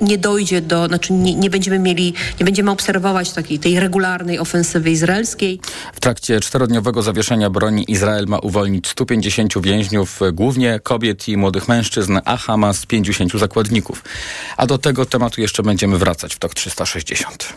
[0.00, 4.90] nie dojdzie do, znaczy nie, nie, będziemy mieli, nie będziemy obserwować takiej tej regularnej ofensywy
[4.90, 5.60] izraelskiej.
[5.94, 12.18] W trakcie czterodniowego zawieszenia broni Izrael ma uwolnić 150 więźniów, głównie kobiet i młodych mężczyzn,
[12.24, 14.04] a Hamas 50 zakładników.
[14.56, 17.48] A do tego tematu jeszcze będziemy wracać w TOK 360.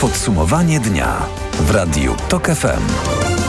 [0.00, 3.43] Podsumowanie dnia w Radiu TOK FM.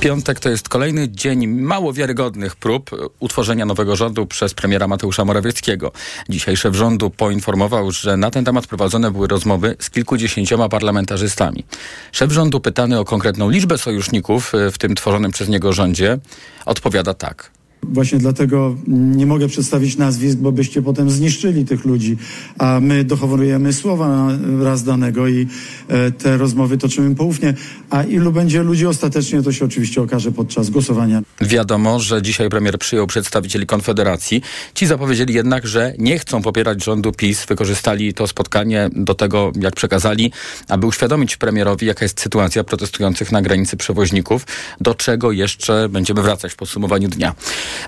[0.00, 5.92] Piątek to jest kolejny dzień mało wiarygodnych prób utworzenia nowego rządu przez premiera Mateusza Morawieckiego.
[6.28, 11.64] Dzisiaj szef rządu poinformował, że na ten temat prowadzone były rozmowy z kilkudziesięcioma parlamentarzystami.
[12.12, 16.18] Szef rządu pytany o konkretną liczbę sojuszników w tym tworzonym przez niego rządzie
[16.66, 17.50] odpowiada tak.
[17.82, 22.16] Właśnie dlatego nie mogę przedstawić nazwisk, bo byście potem zniszczyli tych ludzi,
[22.58, 24.28] a my dochowujemy słowa
[24.62, 25.46] raz danego i
[25.88, 27.54] e, te rozmowy toczymy poufnie.
[27.90, 31.22] A ilu będzie ludzi ostatecznie, to się oczywiście okaże podczas głosowania.
[31.40, 34.42] Wiadomo, że dzisiaj premier przyjął przedstawicieli Konfederacji.
[34.74, 37.46] Ci zapowiedzieli jednak, że nie chcą popierać rządu PiS.
[37.46, 40.32] Wykorzystali to spotkanie do tego, jak przekazali,
[40.68, 44.46] aby uświadomić premierowi, jaka jest sytuacja protestujących na granicy przewoźników,
[44.80, 47.34] do czego jeszcze będziemy wracać w podsumowaniu dnia.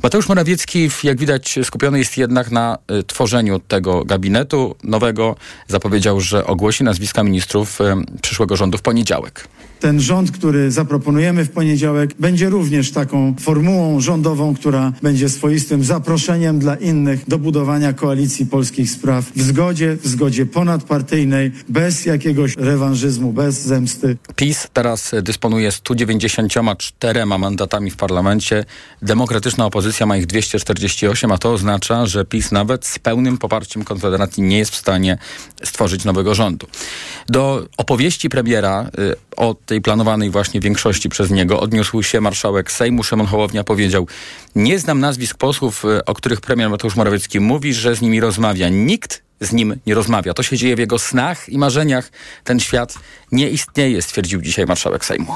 [0.03, 5.37] Mateusz Morawiecki, jak widać, skupiony jest jednak na y, tworzeniu tego gabinetu nowego.
[5.69, 7.85] Zapowiedział, że ogłosi nazwiska ministrów y,
[8.23, 9.49] przyszłego rządu w poniedziałek.
[9.83, 16.59] Ten rząd, który zaproponujemy w poniedziałek, będzie również taką formułą rządową, która będzie swoistym zaproszeniem
[16.59, 23.33] dla innych do budowania koalicji polskich spraw w zgodzie, w zgodzie ponadpartyjnej, bez jakiegoś rewanżyzmu,
[23.33, 24.17] bez zemsty.
[24.37, 28.65] PiS teraz dysponuje 194 mandatami w parlamencie.
[29.03, 34.43] Demokratyczna opozycja ma ich 248, a to oznacza, że PiS nawet z pełnym poparciem Konfederacji
[34.43, 35.19] nie jest w stanie
[35.65, 36.67] stworzyć nowego rządu.
[37.29, 43.03] Do opowieści premiera y, o tej planowanej właśnie większości przez niego odniósł się marszałek Sejmu
[43.03, 43.65] Szymon Hołownia.
[43.65, 44.07] Powiedział,
[44.55, 48.69] nie znam nazwisk posłów, y, o których premier Mateusz Morawiecki mówi, że z nimi rozmawia.
[48.69, 50.35] Nikt z nim nie rozmawia.
[50.35, 52.11] To się dzieje w jego snach i marzeniach.
[52.45, 52.95] Ten świat
[53.33, 55.33] nie istnieje, stwierdził dzisiaj marszałek Sejmu.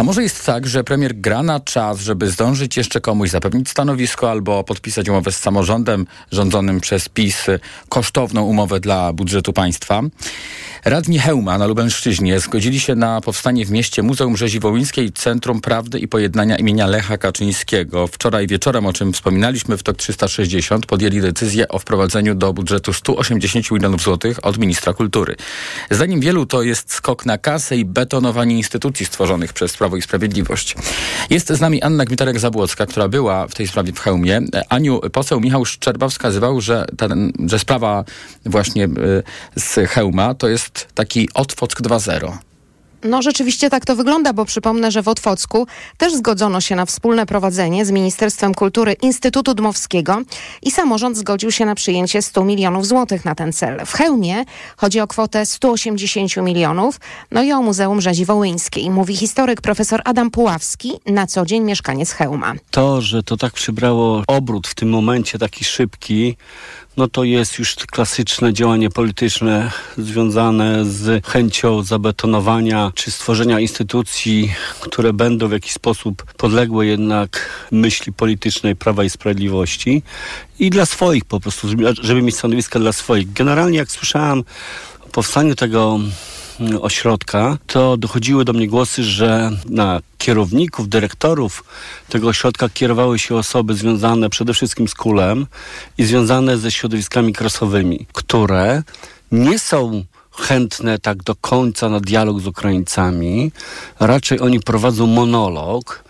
[0.00, 4.30] A może jest tak, że premier gra na czas, żeby zdążyć jeszcze komuś zapewnić stanowisko
[4.30, 7.46] albo podpisać umowę z samorządem rządzonym przez PiS
[7.88, 10.02] kosztowną umowę dla budżetu państwa?
[10.84, 15.98] Radni Hełma na Lubelszczyźnie zgodzili się na powstanie w mieście Muzeum Rzezi Wołyńskiej Centrum Prawdy
[15.98, 18.06] i Pojednania imienia Lecha Kaczyńskiego.
[18.06, 23.70] Wczoraj wieczorem, o czym wspominaliśmy w TOK 360, podjęli decyzję o wprowadzeniu do budżetu 180
[23.70, 25.36] milionów złotych od ministra kultury.
[25.90, 30.76] Zdaniem wielu to jest skok na kasę i betonowanie instytucji stworzonych przez Prawo i Sprawiedliwość.
[31.30, 34.40] Jest z nami Anna Gmitarek-Zabłocka, która była w tej sprawie w Chełmie.
[34.68, 38.04] Aniu, poseł Michał Szczerba wskazywał, że, ten, że sprawa
[38.46, 39.22] właśnie y,
[39.56, 42.49] z Chełma to jest taki Otwock 2.0.
[43.04, 45.66] No rzeczywiście tak to wygląda, bo przypomnę, że w Otwocku
[45.96, 50.22] też zgodzono się na wspólne prowadzenie z Ministerstwem Kultury Instytutu Dmowskiego
[50.62, 53.86] i samorząd zgodził się na przyjęcie 100 milionów złotych na ten cel.
[53.86, 54.44] W Chełmie
[54.76, 57.00] chodzi o kwotę 180 milionów,
[57.30, 58.90] no i o Muzeum Rzezi Wołyńskiej.
[58.90, 62.54] Mówi historyk profesor Adam Puławski, na co dzień mieszkaniec Chełma.
[62.70, 66.36] To, że to tak przybrało obrót w tym momencie taki szybki,
[66.96, 75.12] no to jest już klasyczne działanie polityczne związane z chęcią zabetonowania czy stworzenia instytucji, które
[75.12, 80.02] będą w jakiś sposób podległe jednak myśli politycznej Prawa i Sprawiedliwości
[80.58, 81.68] i dla swoich po prostu,
[82.02, 83.32] żeby mieć stanowiska dla swoich.
[83.32, 84.44] Generalnie jak słyszałem
[85.00, 86.00] o powstaniu tego
[86.80, 91.64] ośrodka, to dochodziły do mnie głosy, że na kierowników, dyrektorów
[92.08, 95.46] tego ośrodka kierowały się osoby związane przede wszystkim z kulem
[95.98, 98.82] i związane ze środowiskami krasowymi, które
[99.32, 103.52] nie są chętne tak do końca na dialog z Ukraińcami.
[104.00, 106.04] Raczej oni prowadzą monolog.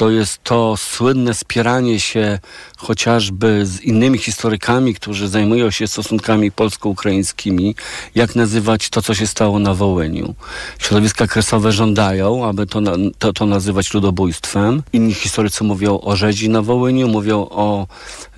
[0.00, 2.38] To jest to słynne spieranie się
[2.76, 7.74] chociażby z innymi historykami, którzy zajmują się stosunkami polsko-ukraińskimi,
[8.14, 10.34] jak nazywać to, co się stało na Wołyniu.
[10.78, 12.80] Środowiska kresowe żądają, aby to,
[13.18, 14.82] to, to nazywać ludobójstwem.
[14.92, 17.86] Inni historycy mówią o rzezi na Wołyniu, mówią o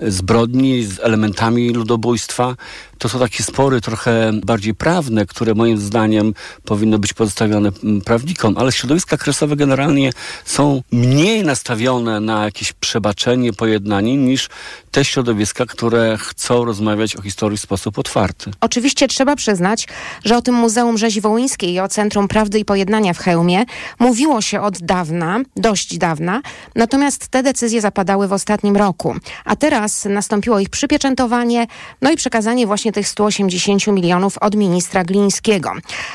[0.01, 2.55] zbrodni z elementami ludobójstwa.
[3.03, 6.33] To są takie spory trochę bardziej prawne, które moim zdaniem
[6.65, 7.71] powinny być pozostawione
[8.05, 10.11] prawnikom, ale środowiska kresowe generalnie
[10.45, 14.49] są mniej nastawione na jakieś przebaczenie, pojednanie niż
[14.91, 18.51] te środowiska, które chcą rozmawiać o historii w sposób otwarty.
[18.61, 19.87] Oczywiście trzeba przyznać,
[20.25, 23.65] że o tym Muzeum Rzezi Wołyńskiej i o Centrum Prawdy i Pojednania w Chełmie
[23.99, 26.41] mówiło się od dawna, dość dawna,
[26.75, 29.15] natomiast te decyzje zapadały w ostatnim roku.
[29.45, 31.67] A teraz nastąpiło ich przypieczętowanie,
[32.01, 35.71] no i przekazanie właśnie tych 180 milionów od ministra Glińskiego.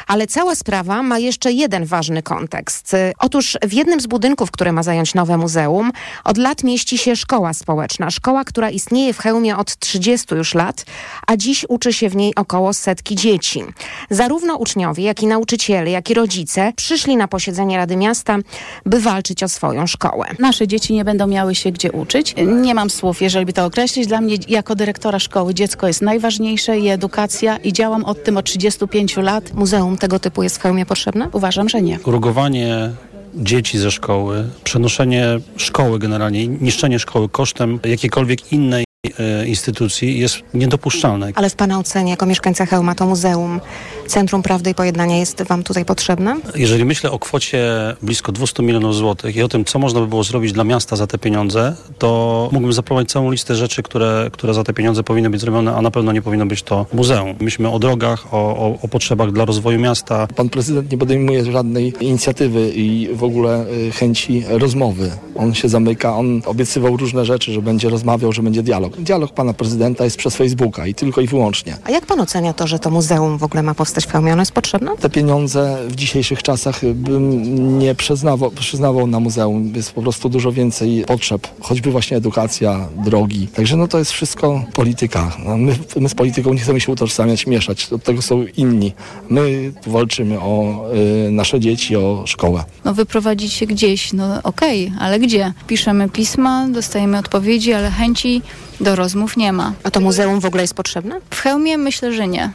[0.06, 2.96] Ale cała sprawa ma jeszcze jeden ważny kontekst.
[3.18, 5.92] Otóż w jednym z budynków, które ma zająć nowe muzeum,
[6.24, 8.10] od lat mieści się szkoła społeczna.
[8.10, 10.84] Szkoła, która istnieje w Chełmie od 30 już lat,
[11.26, 13.64] a dziś uczy się w niej około setki dzieci.
[14.10, 18.38] Zarówno uczniowie, jak i nauczyciele, jak i rodzice przyszli na posiedzenie Rady Miasta,
[18.86, 20.26] by walczyć o swoją szkołę.
[20.38, 22.34] Nasze dzieci nie będą miały się gdzie uczyć.
[22.46, 24.06] Nie mam słów, jeżeli by to określić.
[24.06, 28.44] Dla mnie jako dyrektora szkoły dziecko jest najważniejsze i edukacja i działam od tym od
[28.44, 29.54] 35 lat.
[29.54, 31.28] Muzeum tego typu jest w Chełmie potrzebne?
[31.32, 31.98] Uważam, że nie.
[32.06, 32.90] rugowanie
[33.34, 35.26] dzieci ze szkoły, przenoszenie
[35.56, 38.87] szkoły generalnie, niszczenie szkoły kosztem jakiejkolwiek innej
[39.46, 41.32] instytucji jest niedopuszczalne.
[41.34, 43.60] Ale w Pana ocenie, jako mieszkańca Chełma, to muzeum,
[44.06, 46.36] Centrum Prawdy i Pojednania jest Wam tutaj potrzebne?
[46.54, 47.68] Jeżeli myślę o kwocie
[48.02, 51.06] blisko 200 milionów złotych i o tym, co można by było zrobić dla miasta za
[51.06, 55.40] te pieniądze, to mógłbym zaproponować całą listę rzeczy, które, które za te pieniądze powinny być
[55.40, 57.34] zrobione, a na pewno nie powinno być to muzeum.
[57.40, 60.26] Myślimy o drogach, o, o, o potrzebach dla rozwoju miasta.
[60.36, 65.10] Pan prezydent nie podejmuje żadnej inicjatywy i w ogóle y, chęci rozmowy.
[65.34, 68.87] On się zamyka, on obiecywał różne rzeczy, że będzie rozmawiał, że będzie dialog.
[68.98, 71.76] Dialog pana prezydenta jest przez Facebooka i tylko i wyłącznie.
[71.84, 74.32] A jak Pan ocenia to, że to muzeum w ogóle ma powstać w Chełmie?
[74.32, 74.90] Ono jest potrzebne?
[75.00, 79.72] Te pieniądze w dzisiejszych czasach bym nie przyznawał, przyznawał na muzeum.
[79.76, 83.48] Jest po prostu dużo więcej potrzeb, choćby właśnie edukacja, drogi.
[83.48, 85.36] Także no to jest wszystko polityka.
[85.44, 87.92] No my, my z polityką nie chcemy się utożsamiać, mieszać.
[87.92, 88.92] Od tego są inni.
[89.28, 90.84] My walczymy o
[91.26, 92.64] y, nasze dzieci, o szkołę.
[92.84, 94.12] no, wyprowadzić się gdzieś.
[94.12, 95.52] No okej, ale gdzie?
[95.66, 98.42] Piszemy pisma, dostajemy odpowiedzi, ale chęci
[98.80, 99.72] do rozmów nie ma.
[99.84, 101.20] A to muzeum w ogóle jest potrzebne?
[101.30, 102.50] W Chełmie myślę, że nie.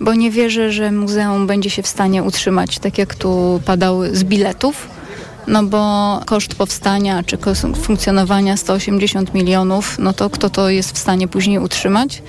[0.00, 4.24] Bo nie wierzę, że muzeum będzie się w stanie utrzymać, tak jak tu padały z
[4.24, 4.88] biletów.
[5.46, 10.98] No bo koszt powstania czy koszt funkcjonowania 180 milionów, no to kto to jest w
[10.98, 12.22] stanie później utrzymać?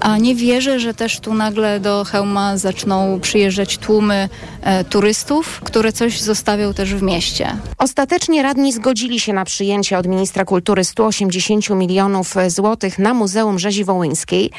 [0.00, 4.28] A nie wierzę, że też tu nagle do Chełma zaczną przyjeżdżać tłumy
[4.62, 7.56] e, turystów, które coś zostawią też w mieście.
[7.78, 13.84] Ostatecznie radni zgodzili się na przyjęcie od ministra kultury 180 milionów złotych na Muzeum Rzezi
[13.84, 14.50] Wołyńskiej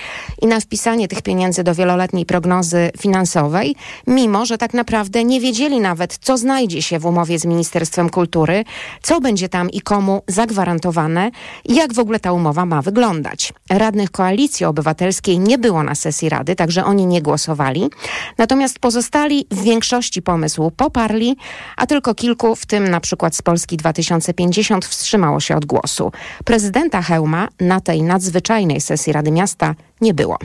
[0.42, 3.76] i na wpisanie tych pieniędzy do wieloletniej prognozy finansowej,
[4.08, 8.64] mimo że tak naprawdę nie wiedzieli nawet, co znajdzie się w umowie z Ministerstwem Kultury,
[9.02, 11.32] co będzie tam i komu zagwarantowane
[11.66, 13.54] i jak w ogóle ta umowa ma wyglądać.
[13.70, 17.90] Radnych Koalicji Obywatelskiej nie było na sesji Rady, także oni nie głosowali.
[18.38, 21.36] Natomiast pozostali w większości pomysł poparli,
[21.78, 26.12] a tylko kilku, w tym na przykład z Polski 2050, wstrzymało się od głosu.
[26.46, 30.38] Prezydenta Hełma na tej nadzwyczajnej sesji Rady Miasta nie było.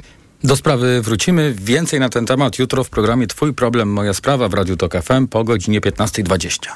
[0.45, 1.55] Do sprawy wrócimy.
[1.59, 5.27] Więcej na ten temat jutro w programie Twój problem, moja sprawa w Radiu Tok FM
[5.27, 6.69] po godzinie 15.20.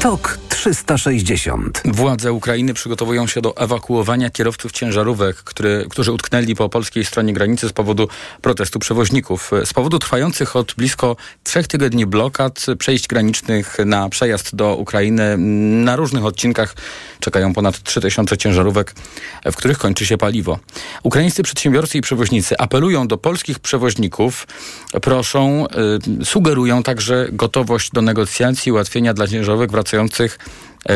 [0.00, 1.82] Tok 360.
[1.84, 7.68] Władze Ukrainy przygotowują się do ewakuowania kierowców ciężarówek, który, którzy utknęli po polskiej stronie granicy
[7.68, 8.08] z powodu
[8.42, 9.50] protestu przewoźników.
[9.64, 15.36] Z powodu trwających od blisko trzech tygodni blokad przejść granicznych na przejazd do Ukrainy
[15.84, 16.74] na różnych odcinkach
[17.20, 18.94] czekają ponad 3000 ciężarówek,
[19.44, 20.58] w których kończy się paliwo.
[21.02, 24.46] Ukraińscy przedsiębiorcy i przewoźnicy apelują do polskich przewoźników,
[25.02, 25.66] proszą,
[26.20, 30.38] y, sugerują także gotowość do negocjacji ułatwienia dla ciężarówek wracających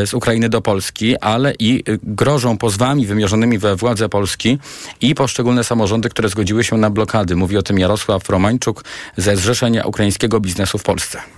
[0.06, 4.58] z Ukrainy do Polski, ale i y, grożą pozwami wymierzonymi we władze Polski
[5.00, 7.36] i poszczególne samorządy, które zgodziły się na blokady.
[7.36, 8.84] Mówi o tym Jarosław Romańczuk
[9.16, 11.37] ze Zrzeszenia Ukraińskiego Biznesu w Polsce.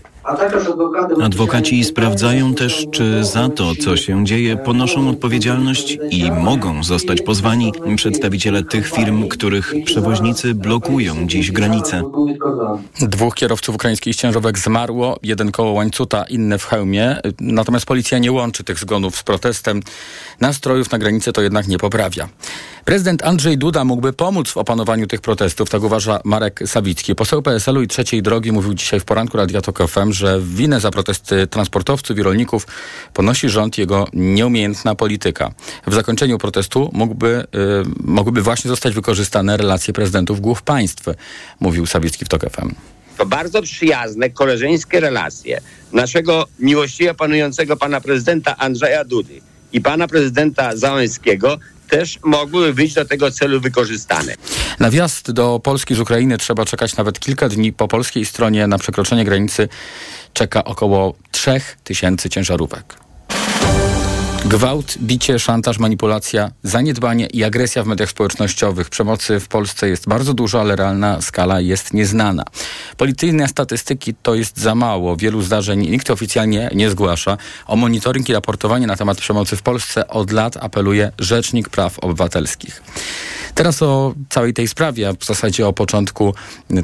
[1.23, 7.73] Adwokaci sprawdzają też, czy za to, co się dzieje, ponoszą odpowiedzialność i mogą zostać pozwani
[7.97, 12.03] przedstawiciele tych firm, których przewoźnicy blokują dziś granice.
[13.01, 17.17] Dwóch kierowców ukraińskich ciężarówek zmarło, jeden koło łańcuta, inny w hełmie.
[17.41, 19.83] Natomiast policja nie łączy tych zgonów z protestem.
[20.41, 22.29] Nastrojów na granicy to jednak nie poprawia.
[22.85, 27.15] Prezydent Andrzej Duda mógłby pomóc w opanowaniu tych protestów, tak uważa Marek Sawicki.
[27.15, 30.91] Poseł PSL-u i Trzeciej Drogi mówił dzisiaj w poranku Radia Tok FM, że winę za
[30.91, 32.67] protesty transportowców i rolników
[33.15, 35.53] ponosi rząd jego nieumiejętna polityka.
[35.87, 37.47] W zakończeniu protestu mógłby, y,
[38.05, 41.05] mogłyby właśnie zostać wykorzystane relacje prezydentów głów państw,
[41.61, 42.75] mówił Sawicki w Tok FM.
[43.17, 45.61] To bardzo przyjazne, koleżeńskie relacje
[45.93, 49.41] naszego miłościwie panującego pana prezydenta Andrzeja Dudy
[49.73, 51.59] i pana prezydenta Załęskiego
[51.91, 54.35] też mogłyby być do tego celu wykorzystane.
[54.81, 57.73] Na wjazd do Polski z Ukrainy trzeba czekać nawet kilka dni.
[57.73, 59.69] Po polskiej stronie na przekroczenie granicy
[60.33, 63.10] czeka około 3000 ciężarówek.
[64.45, 68.91] Gwałt, bicie, szantaż, manipulacja, zaniedbanie i agresja w mediach społecznościowych.
[68.91, 72.45] Przemocy w Polsce jest bardzo dużo, ale realna skala jest nieznana.
[72.97, 75.17] Policyjne statystyki to jest za mało.
[75.17, 77.37] Wielu zdarzeń nikt oficjalnie nie zgłasza.
[77.67, 82.83] O monitoring i raportowanie na temat przemocy w Polsce od lat apeluje Rzecznik Praw Obywatelskich.
[83.55, 86.35] Teraz o całej tej sprawie, a w zasadzie o początku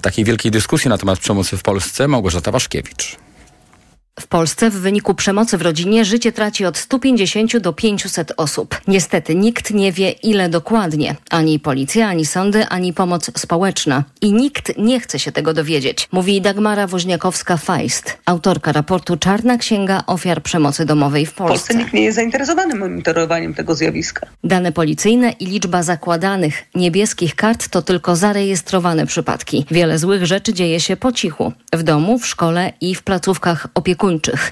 [0.02, 3.25] takiej wielkiej dyskusji na temat przemocy w Polsce, Małgorzata Waszkiewicz.
[4.20, 8.80] W Polsce w wyniku przemocy w rodzinie życie traci od 150 do 500 osób.
[8.88, 11.16] Niestety nikt nie wie ile dokładnie.
[11.30, 14.04] Ani policja, ani sądy, ani pomoc społeczna.
[14.20, 20.42] I nikt nie chce się tego dowiedzieć, mówi Dagmara Woźniakowska-Feist, autorka raportu Czarna Księga Ofiar
[20.42, 21.74] Przemocy Domowej w W Polsce Polsce.
[21.74, 24.26] nikt nie jest zainteresowany monitorowaniem tego zjawiska.
[24.44, 29.66] Dane policyjne i liczba zakładanych niebieskich kart to tylko zarejestrowane przypadki.
[29.70, 31.52] Wiele złych rzeczy dzieje się po cichu.
[31.72, 34.05] W domu, w szkole i w placówkach opiekuńczych.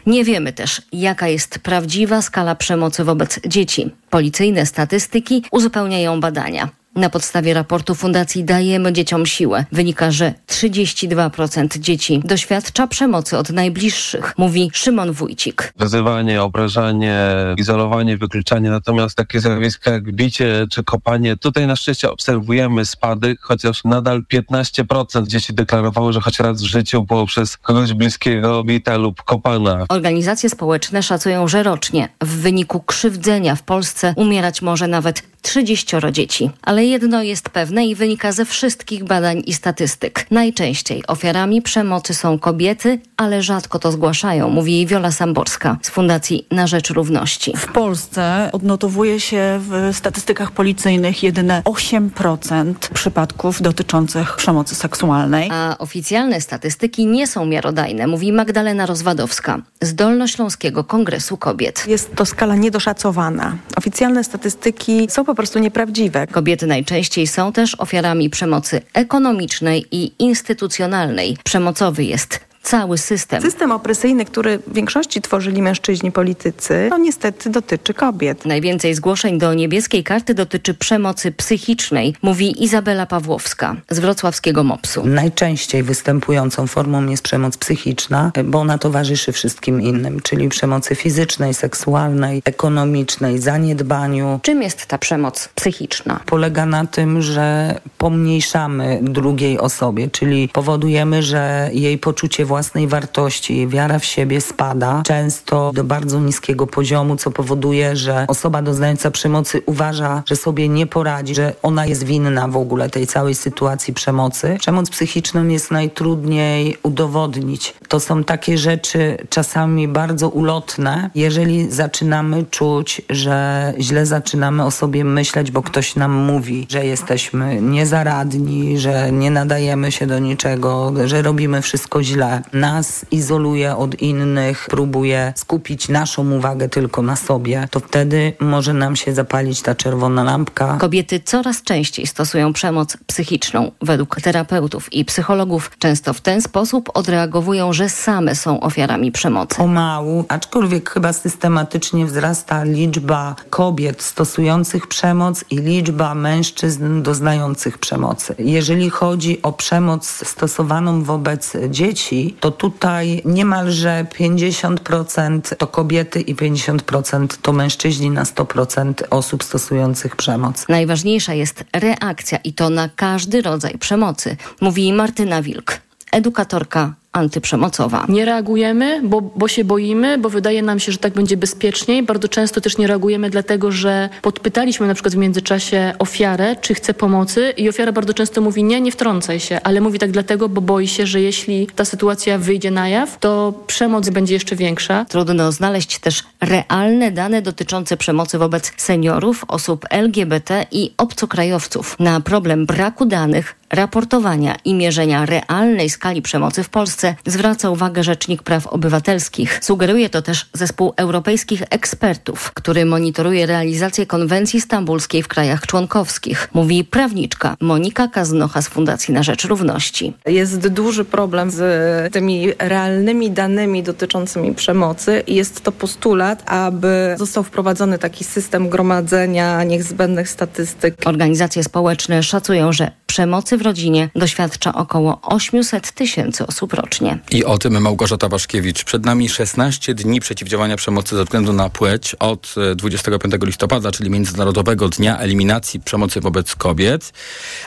[0.06, 3.90] Nie wiemy też, jaka jest prawdziwa skala przemocy wobec dzieci.
[4.10, 6.68] Policyjne statystyki uzupełniają badania.
[6.96, 14.34] Na podstawie raportu Fundacji Dajemy Dzieciom Siłę wynika, że 32% dzieci doświadcza przemocy od najbliższych,
[14.38, 15.72] mówi Szymon Wójcik.
[15.76, 17.18] Wyzywanie, obrażanie,
[17.56, 18.70] izolowanie, wykluczanie.
[18.70, 25.26] Natomiast takie zjawiska jak bicie czy kopanie, tutaj na szczęście obserwujemy spadek, chociaż nadal 15%
[25.26, 29.86] dzieci deklarowało, że choć raz w życiu było przez kogoś bliskiego bita lub kopana.
[29.88, 36.50] Organizacje społeczne szacują, że rocznie w wyniku krzywdzenia w Polsce umierać może nawet 30 dzieci.
[36.62, 40.26] Ale jedno jest pewne i wynika ze wszystkich badań i statystyk.
[40.30, 46.66] Najczęściej ofiarami przemocy są kobiety, ale rzadko to zgłaszają, mówi Wiola Samborska z Fundacji Na
[46.66, 47.52] Rzecz Równości.
[47.56, 55.48] W Polsce odnotowuje się w statystykach policyjnych jedyne 8% przypadków dotyczących przemocy seksualnej.
[55.52, 61.84] A oficjalne statystyki nie są miarodajne, mówi Magdalena Rozwadowska z Dolnośląskiego Kongresu Kobiet.
[61.86, 63.56] Jest to skala niedoszacowana.
[63.76, 66.26] Oficjalne statystyki są po prostu nieprawdziwe.
[66.26, 71.36] Kobiety najczęściej są też ofiarami przemocy ekonomicznej i instytucjonalnej.
[71.44, 73.42] Przemocowy jest cały system.
[73.42, 78.44] System opresyjny, który w większości tworzyli mężczyźni politycy, to niestety dotyczy kobiet.
[78.44, 85.06] Najwięcej zgłoszeń do niebieskiej karty dotyczy przemocy psychicznej, mówi Izabela Pawłowska z wrocławskiego MOPS-u.
[85.06, 92.42] Najczęściej występującą formą jest przemoc psychiczna, bo ona towarzyszy wszystkim innym, czyli przemocy fizycznej, seksualnej,
[92.44, 94.40] ekonomicznej, zaniedbaniu.
[94.42, 96.20] Czym jest ta przemoc psychiczna?
[96.26, 103.98] Polega na tym, że pomniejszamy drugiej osobie, czyli powodujemy, że jej poczucie własnej wartości, wiara
[103.98, 110.22] w siebie spada, często do bardzo niskiego poziomu, co powoduje, że osoba doznająca przemocy uważa,
[110.26, 114.56] że sobie nie poradzi, że ona jest winna w ogóle tej całej sytuacji przemocy.
[114.60, 117.74] Przemoc psychiczną jest najtrudniej udowodnić.
[117.88, 125.04] To są takie rzeczy czasami bardzo ulotne, jeżeli zaczynamy czuć, że źle zaczynamy o sobie
[125.04, 131.22] myśleć, bo ktoś nam mówi, że jesteśmy niezaradni, że nie nadajemy się do niczego, że
[131.22, 132.43] robimy wszystko źle.
[132.52, 138.96] Nas izoluje od innych, próbuje skupić naszą uwagę tylko na sobie, to wtedy może nam
[138.96, 140.76] się zapalić ta czerwona lampka.
[140.80, 143.72] Kobiety coraz częściej stosują przemoc psychiczną.
[143.80, 149.56] Według terapeutów i psychologów często w ten sposób odreagowują, że same są ofiarami przemocy.
[149.56, 158.34] Pomału, aczkolwiek chyba systematycznie wzrasta liczba kobiet stosujących przemoc i liczba mężczyzn doznających przemocy.
[158.38, 167.26] Jeżeli chodzi o przemoc stosowaną wobec dzieci, to tutaj niemalże 50% to kobiety i 50%
[167.42, 170.68] to mężczyźni na 100% osób stosujących przemoc.
[170.68, 175.80] Najważniejsza jest reakcja i to na każdy rodzaj przemocy, mówi Martyna Wilk,
[176.12, 178.06] edukatorka antyprzemocowa.
[178.08, 182.02] Nie reagujemy, bo, bo się boimy, bo wydaje nam się, że tak będzie bezpieczniej.
[182.02, 186.94] Bardzo często też nie reagujemy dlatego, że podpytaliśmy na przykład w międzyczasie ofiarę, czy chce
[186.94, 190.60] pomocy i ofiara bardzo często mówi nie, nie wtrącaj się, ale mówi tak dlatego, bo
[190.60, 195.04] boi się, że jeśli ta sytuacja wyjdzie na jaw, to przemoc będzie jeszcze większa.
[195.08, 201.96] Trudno znaleźć też realne dane dotyczące przemocy wobec seniorów, osób LGBT i obcokrajowców.
[201.98, 208.42] Na problem braku danych, raportowania i mierzenia realnej skali przemocy w Polsce zwraca uwagę Rzecznik
[208.42, 209.58] Praw Obywatelskich.
[209.62, 216.48] Sugeruje to też zespół europejskich ekspertów, który monitoruje realizację konwencji stambulskiej w krajach członkowskich.
[216.54, 220.12] Mówi prawniczka Monika Kaznocha z Fundacji na Rzecz Równości.
[220.26, 227.42] Jest duży problem z tymi realnymi danymi dotyczącymi przemocy i jest to postulat, aby został
[227.42, 230.94] wprowadzony taki system gromadzenia niezbędnych statystyk.
[231.04, 236.93] Organizacje społeczne szacują, że przemocy w rodzinie doświadcza około 800 tysięcy osób rocznie.
[237.00, 237.38] Miesięcznie.
[237.38, 238.84] I o tym Małgorzata Waszkiewicz.
[238.84, 244.88] Przed nami 16 dni przeciwdziałania przemocy ze względu na płeć od 25 listopada, czyli Międzynarodowego
[244.88, 247.12] Dnia Eliminacji Przemocy wobec Kobiet,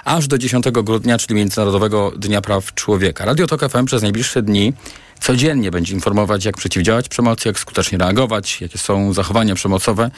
[0.05, 3.25] aż do 10 grudnia, czyli Międzynarodowego Dnia Praw Człowieka.
[3.25, 4.73] Radio Tok FM przez najbliższe dni
[5.19, 10.11] codziennie będzie informować, jak przeciwdziałać przemocy, jak skutecznie reagować, jakie są zachowania przemocowe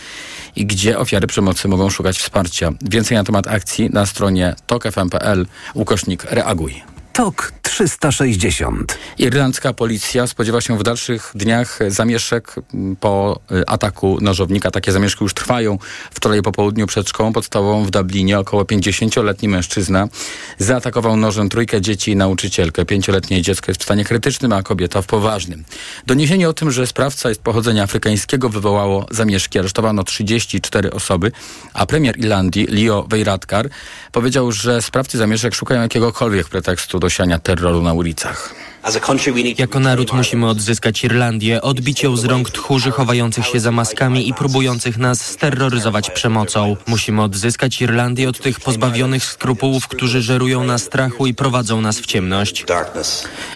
[0.56, 2.72] i gdzie ofiary przemocy mogą szukać wsparcia.
[2.82, 6.99] Więcej na temat akcji na stronie tokfm.pl ukośnik reaguj.
[7.14, 8.98] Tok 360.
[9.18, 12.56] Irlandzka policja spodziewa się w dalszych dniach zamieszek
[13.00, 14.72] po y, ataku nożownika.
[14.72, 15.78] Takie zamieszki już trwają.
[16.12, 20.08] Wczoraj po południu przed szkołą podstawową w Dublinie około 50-letni mężczyzna
[20.58, 22.86] zaatakował nożem trójkę dzieci i nauczycielkę.
[22.86, 25.64] Pięcioletnie dziecko jest w stanie krytycznym, a kobieta w poważnym.
[26.06, 29.60] Doniesienie o tym, że sprawca jest pochodzenia afrykańskiego wywołało zamieszki.
[29.60, 31.32] Aresztowano 34 osoby,
[31.74, 33.70] a premier Irlandii Leo Varadkar
[34.12, 38.54] powiedział, że sprawcy zamieszek szukają jakiegokolwiek pretekstu do siania terroru na ulicach.
[39.58, 44.34] Jako naród musimy odzyskać Irlandię, odbić ją z rąk tchórzy chowających się za maskami i
[44.34, 46.76] próbujących nas steroryzować przemocą.
[46.88, 52.06] Musimy odzyskać Irlandię od tych pozbawionych skrupułów, którzy żerują na strachu i prowadzą nas w
[52.06, 52.66] ciemność.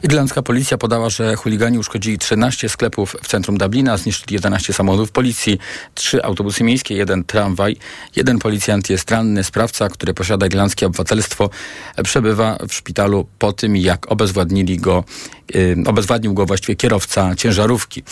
[0.03, 5.59] Irlandzka policja podała, że chuligani uszkodzili 13 sklepów w centrum Dublina, zniszczyli 11 samochodów policji,
[5.93, 7.77] 3 autobusy miejskie, jeden tramwaj.
[8.15, 9.43] Jeden policjant jest ranny.
[9.43, 11.49] Sprawca, który posiada irlandzkie obywatelstwo,
[12.03, 15.03] przebywa w szpitalu po tym, jak obezwładnili go
[15.85, 18.03] obezwładnił go właściwie kierowca ciężarówki.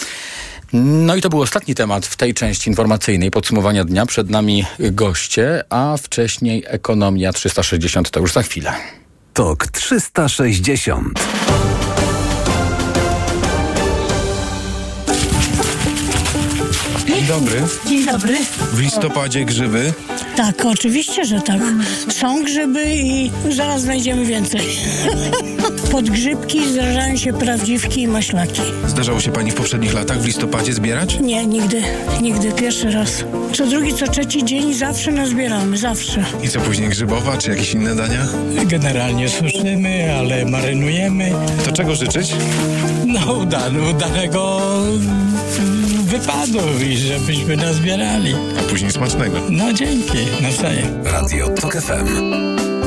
[0.74, 4.06] No i to był ostatni temat w tej części informacyjnej podsumowania dnia.
[4.06, 8.74] Przed nami goście, a wcześniej ekonomia 360 to już za chwilę.
[9.34, 11.20] Tok 360.
[17.08, 17.62] Dzień dobry.
[17.88, 18.38] Dzień dobry.
[18.74, 19.94] W listopadzie grzyby.
[20.36, 21.62] Tak, oczywiście, że tak.
[22.10, 24.62] Są grzyby i zaraz znajdziemy więcej.
[25.92, 28.62] Podgrzybki zdarzają się prawdziwki i maślaki.
[28.88, 31.20] Zdarzało się pani w poprzednich latach w listopadzie zbierać?
[31.20, 31.82] Nie, nigdy.
[32.22, 32.52] Nigdy.
[32.52, 33.24] Pierwszy raz.
[33.54, 35.78] Co drugi, co trzeci dzień zawsze nazbieramy.
[35.78, 36.26] Zawsze.
[36.44, 38.28] I co później grzybowa, czy jakieś inne dania?
[38.66, 41.32] Generalnie suszymy, ale marynujemy.
[41.66, 42.32] To czego życzyć?
[43.06, 44.62] No, udane, udanego
[46.12, 48.36] wypadu i żebyśmy nazbierali.
[48.60, 49.38] A później smacznego.
[49.50, 51.04] No dzięki, nawzajem.
[51.04, 52.08] Radio TOK FM.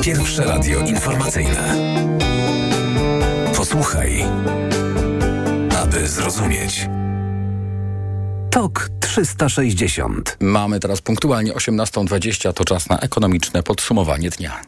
[0.03, 1.75] Pierwsze radio informacyjne.
[3.57, 4.25] Posłuchaj,
[5.83, 6.89] aby zrozumieć.
[8.51, 10.37] TOK 360.
[10.41, 14.61] Mamy teraz punktualnie 18.20, to czas na ekonomiczne podsumowanie dnia.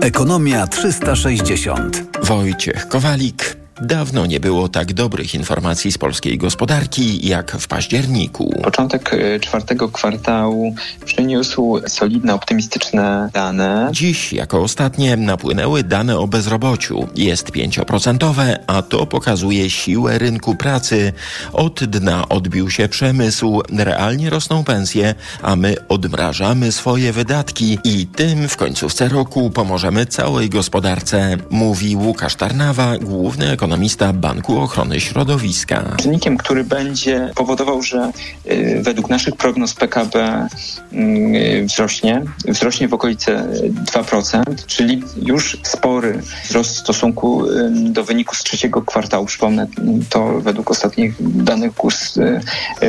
[0.00, 2.02] Ekonomia 360.
[2.22, 3.59] Wojciech Kowalik.
[3.82, 8.60] Dawno nie było tak dobrych informacji z polskiej gospodarki jak w październiku.
[8.64, 13.88] Początek czwartego kwartału przyniósł solidne, optymistyczne dane.
[13.92, 17.08] Dziś jako ostatnie napłynęły dane o bezrobociu.
[17.16, 21.12] Jest 5%, a to pokazuje siłę rynku pracy.
[21.52, 28.48] Od dna odbił się przemysł, realnie rosną pensje, a my odmrażamy swoje wydatki i tym
[28.48, 35.96] w końcówce roku pomożemy całej gospodarce, mówi Łukasz Tarnawa, główny ekonomista ekonomista Banku Ochrony Środowiska.
[35.96, 38.12] Czynnikiem, który będzie powodował, że
[38.50, 40.46] y, według naszych prognoz PKB
[40.92, 43.46] y, wzrośnie, wzrośnie w okolice
[43.92, 49.26] 2%, czyli już spory wzrost w stosunku y, do wyniku z trzeciego kwartału.
[49.26, 49.66] Przypomnę,
[50.08, 52.18] to według ostatnich danych kurs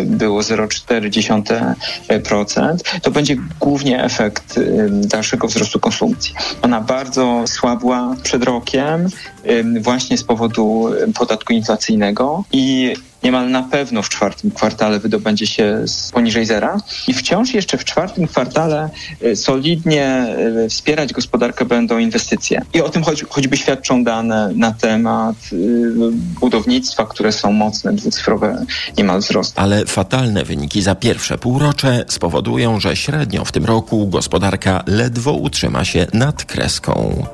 [0.04, 2.78] było 0,4%.
[3.02, 6.34] To będzie głównie efekt dalszego wzrostu konsumpcji.
[6.62, 9.08] Ona bardzo słabła przed rokiem
[9.82, 10.71] właśnie z powodu
[11.14, 17.54] podatku inflacyjnego i niemal na pewno w czwartym kwartale wydobędzie się poniżej zera i wciąż
[17.54, 18.90] jeszcze w czwartym kwartale
[19.36, 20.36] solidnie
[20.70, 22.62] wspierać gospodarkę będą inwestycje.
[22.74, 25.36] I o tym choć, choćby świadczą dane na temat
[26.42, 28.66] budownictwa, które są mocne, dwucyfrowe
[28.98, 29.60] niemal wzrost.
[29.60, 35.86] Ale fatalne wyniki za pierwsze półrocze spowodują, że średnio w tym roku gospodarka ledwo utrzyma
[35.86, 37.26] się nad kreską.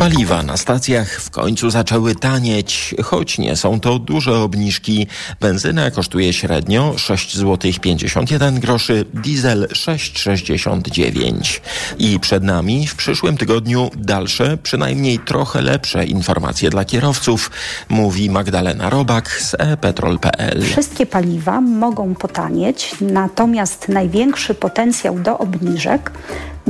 [0.00, 5.06] Paliwa na stacjach w końcu zaczęły tanieć, choć nie są to duże obniżki.
[5.40, 11.60] Benzyna kosztuje średnio 6 zł 51 groszy, diesel 6,69.
[11.98, 17.50] I przed nami w przyszłym tygodniu dalsze, przynajmniej trochę lepsze informacje dla kierowców,
[17.88, 20.62] mówi Magdalena Robak z ePetrol.pl.
[20.62, 26.12] Wszystkie paliwa mogą potanieć, natomiast największy potencjał do obniżek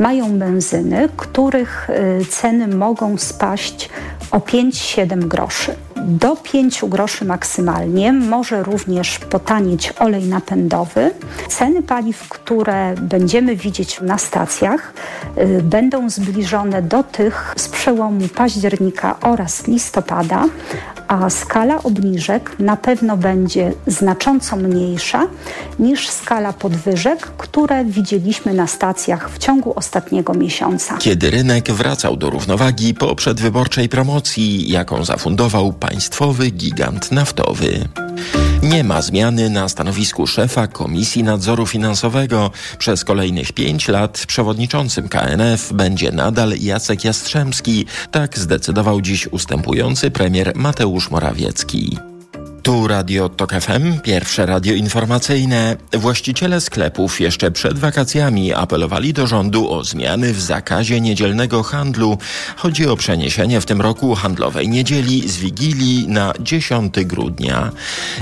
[0.00, 1.88] mają benzyny, których
[2.30, 3.88] ceny mogą spaść
[4.30, 5.74] o 5-7 groszy.
[6.06, 8.12] do 5 groszy maksymalnie.
[8.12, 11.10] Może również potanieć olej napędowy.
[11.48, 14.92] Ceny paliw, które będziemy widzieć na stacjach,
[15.38, 20.44] y, będą zbliżone do tych z przełomu października oraz listopada,
[21.10, 25.26] a skala obniżek na pewno będzie znacząco mniejsza
[25.78, 30.96] niż skala podwyżek, które widzieliśmy na stacjach w ciągu ostatniego miesiąca.
[30.98, 37.88] Kiedy rynek wracał do równowagi po przedwyborczej promocji, jaką zafundował państwowy gigant naftowy.
[38.62, 42.50] Nie ma zmiany na stanowisku szefa Komisji Nadzoru Finansowego.
[42.78, 47.86] Przez kolejnych pięć lat przewodniczącym KNF będzie nadal Jacek Jastrzębski.
[48.10, 52.09] Tak zdecydował dziś ustępujący premier Mateusz Morawiecki.
[52.62, 55.76] Tu Radio Tok FM, pierwsze radio informacyjne.
[55.92, 62.18] Właściciele sklepów jeszcze przed wakacjami apelowali do rządu o zmiany w zakazie niedzielnego handlu.
[62.56, 67.72] Chodzi o przeniesienie w tym roku handlowej niedzieli z Wigilii na 10 grudnia.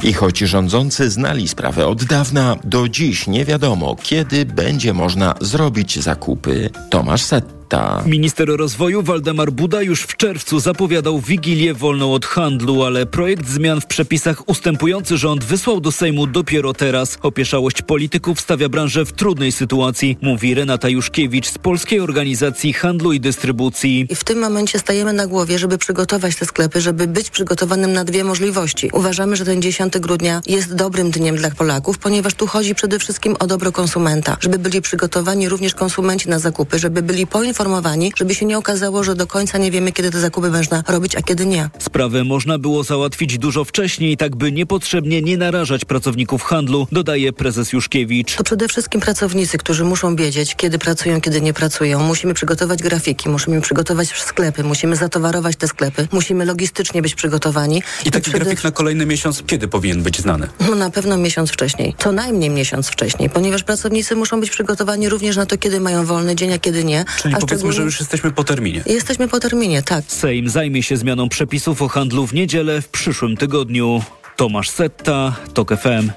[0.02, 6.02] I choć rządzący znali sprawę od dawna, do dziś nie wiadomo, kiedy będzie można zrobić
[6.02, 6.70] zakupy.
[6.90, 7.57] Tomasz Set.
[8.06, 13.80] Minister rozwoju Waldemar Buda już w czerwcu zapowiadał wigilię wolną od handlu, ale projekt zmian
[13.80, 17.18] w przepisach ustępujący rząd wysłał do Sejmu dopiero teraz.
[17.22, 23.20] Opieszałość polityków stawia branżę w trudnej sytuacji, mówi Renata Juszkiewicz z Polskiej Organizacji Handlu i
[23.20, 24.06] Dystrybucji.
[24.10, 28.04] I w tym momencie stajemy na głowie, żeby przygotować te sklepy, żeby być przygotowanym na
[28.04, 28.90] dwie możliwości.
[28.92, 33.36] Uważamy, że ten 10 grudnia jest dobrym dniem dla Polaków, ponieważ tu chodzi przede wszystkim
[33.38, 38.34] o dobro konsumenta, żeby byli przygotowani również konsumenci na zakupy, żeby byli poinformowani poinformowani, żeby
[38.34, 41.46] się nie okazało, że do końca nie wiemy, kiedy te zakupy można robić, a kiedy
[41.46, 41.70] nie.
[41.78, 47.72] Sprawę można było załatwić dużo wcześniej, tak by niepotrzebnie nie narażać pracowników handlu, dodaje prezes
[47.72, 48.36] Juszkiewicz.
[48.36, 52.02] To przede wszystkim pracownicy, którzy muszą wiedzieć, kiedy pracują, kiedy nie pracują.
[52.02, 57.82] Musimy przygotować grafiki, musimy przygotować sklepy, musimy zatowarować te sklepy, musimy logistycznie być przygotowani.
[58.04, 58.44] I taki przede...
[58.44, 60.48] grafik na kolejny miesiąc kiedy powinien być znany?
[60.68, 61.94] No na pewno miesiąc wcześniej.
[61.98, 66.36] Co najmniej miesiąc wcześniej, ponieważ pracownicy muszą być przygotowani również na to, kiedy mają wolny
[66.36, 67.04] dzień, a kiedy nie.
[67.22, 68.82] Czyli a powiedzmy, że już jesteśmy po terminie.
[68.86, 70.04] Jesteśmy po terminie, tak.
[70.08, 74.02] Sejm zajmie się zmianą przepisów o handlu w niedzielę w przyszłym tygodniu.
[74.36, 76.10] Tomasz Setta, TOK FM.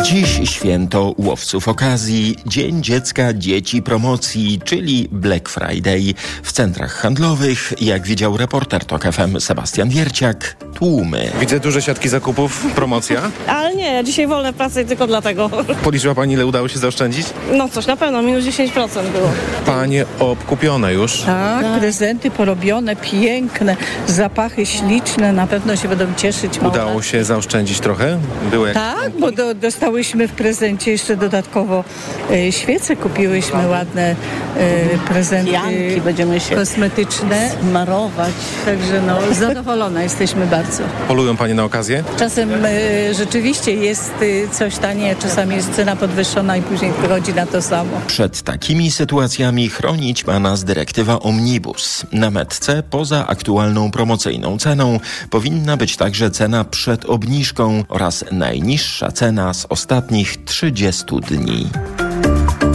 [0.00, 6.14] Dziś święto łowców okazji, Dzień Dziecka Dzieci Promocji, czyli Black Friday.
[6.42, 11.30] W centrach handlowych, jak widział reporter TOK FM Sebastian Wierciak, tłumy.
[11.40, 13.20] Widzę duże siatki zakupów, promocja.
[13.46, 15.50] Ale nie, dzisiaj wolne prace tylko dlatego.
[15.84, 17.26] Policzyła Pani, ile udało się zaoszczędzić?
[17.52, 19.30] No coś na pewno, minus 10% było.
[19.66, 21.20] Panie obkupione już.
[21.20, 23.76] Tak, tak, prezenty porobione, piękne,
[24.06, 26.60] zapachy śliczne, na pewno się będą cieszyć.
[26.60, 26.74] Małe.
[26.74, 28.18] Udało się zaoszczędzić trochę?
[28.50, 31.84] Były tak, bo do, dostałyśmy w prezencie jeszcze dodatkowo
[32.30, 34.16] e, świece, kupiłyśmy ładne
[34.56, 37.50] e, prezenty Janki będziemy się kosmetyczne.
[37.72, 38.32] Marować.
[38.64, 40.82] Także no, zadowolona jesteśmy bardzo.
[41.08, 42.04] Polują Panie na okazję?
[42.18, 44.14] Czasem e, rzeczywiście jest
[44.52, 48.00] coś tanie, czasami jest cena podwyższona i później wychodzi na to samo.
[48.06, 52.06] Przed takimi sytuacjami chronić ma nas dyrektywa Omnibus.
[52.12, 59.54] Na metce poza aktualną promocyjną ceną powinna być także cena przed obniżką oraz najniższa cena
[59.54, 61.68] z ostatnich 30 dni.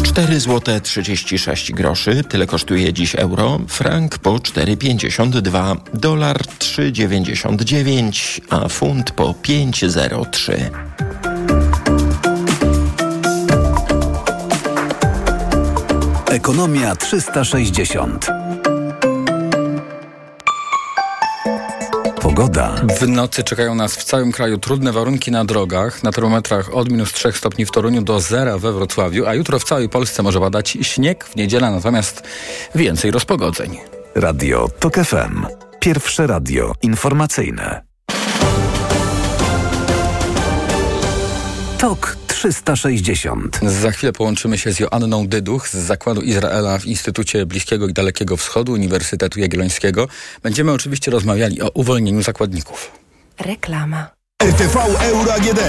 [0.04, 9.12] 4 zł 36 groszy, tyle kosztuje dziś euro, frank po 4,52, dolar 3,99, a funt
[9.12, 10.54] po 5,03.
[16.30, 18.28] Ekonomia 360.
[22.38, 22.76] Pogoda.
[23.00, 26.04] W nocy czekają nas w całym kraju trudne warunki na drogach.
[26.04, 29.64] Na termometrach od minus 3 stopni w Toruniu do zera we Wrocławiu, a jutro w
[29.64, 32.24] całej Polsce może badać śnieg, w niedzielę natomiast
[32.76, 33.78] więcej rozpogodzeń.
[34.16, 35.46] Radio TOK FM.
[35.80, 37.82] Pierwsze radio informacyjne.
[41.78, 43.60] TOK 360.
[43.64, 48.38] Za chwilę połączymy się z Joanną Dyduch z Zakładu Izraela w Instytucie Bliskiego i Dalekiego
[48.38, 50.08] Wschodu Uniwersytetu Jagiellońskiego.
[50.44, 52.92] Będziemy oczywiście rozmawiali o uwolnieniu zakładników.
[53.40, 54.17] Reklama.
[54.44, 55.60] RTV Euro AGD.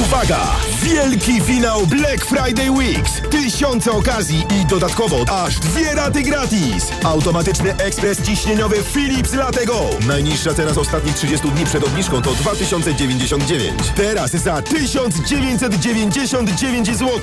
[0.00, 0.40] Uwaga!
[0.82, 3.12] Wielki finał Black Friday Weeks.
[3.30, 6.88] Tysiące okazji i dodatkowo aż dwie raty gratis.
[7.02, 9.80] Automatyczny ekspres ciśnieniowy Philips Latego.
[10.06, 13.72] Najniższa cena z ostatnich 30 dni przed obniżką to 2099.
[13.96, 17.20] Teraz za 1999 zł.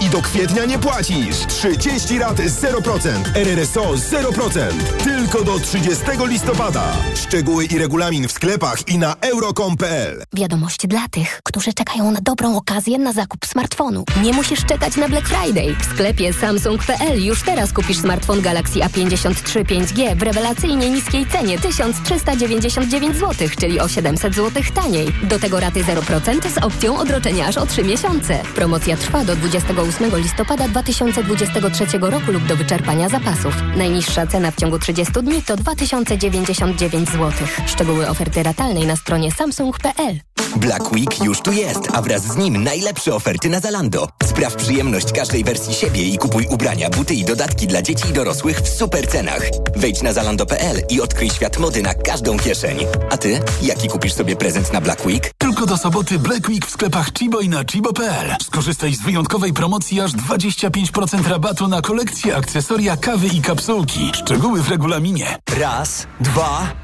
[0.00, 1.36] I do kwietnia nie płacisz.
[1.48, 3.10] 30 rat 0%.
[3.34, 4.60] RRSO 0%.
[5.04, 6.92] Tylko do 30 listopada.
[7.14, 12.56] Szczegóły i regulamin w sklepach i na euro.com.pl wiadomość dla tych, którzy czekają na dobrą
[12.56, 14.04] okazję na zakup smartfonu.
[14.22, 15.76] Nie musisz czekać na Black Friday.
[15.80, 23.16] W sklepie Samsung.pl już teraz kupisz smartfon Galaxy A53 5G w rewelacyjnie niskiej cenie 1399
[23.16, 25.06] zł, czyli o 700 zł taniej.
[25.22, 28.42] Do tego raty 0% z opcją odroczenia aż o 3 miesiące.
[28.54, 33.54] Promocja trwa do 28 listopada 2023 roku lub do wyczerpania zapasów.
[33.76, 37.32] Najniższa cena w ciągu 30 dni to 2099 zł.
[37.66, 40.33] Szczegóły oferty ratalnej na stronie samsung.pl.
[40.56, 44.08] Black Week już tu jest, a wraz z nim najlepsze oferty na Zalando.
[44.24, 48.60] Spraw przyjemność każdej wersji siebie i kupuj ubrania, buty i dodatki dla dzieci i dorosłych
[48.60, 49.42] w super cenach.
[49.76, 52.78] Wejdź na zalando.pl i odkryj świat mody na każdą kieszeń.
[53.10, 55.32] A ty, jaki kupisz sobie prezent na Black Week?
[55.38, 58.36] Tylko do soboty Black Week w sklepach Chibo i na chibo.pl.
[58.42, 64.12] Skorzystaj z wyjątkowej promocji aż 25% rabatu na kolekcje, akcesoria, kawy i kapsułki.
[64.14, 65.38] Szczegóły w regulaminie.
[65.58, 66.83] Raz, dwa...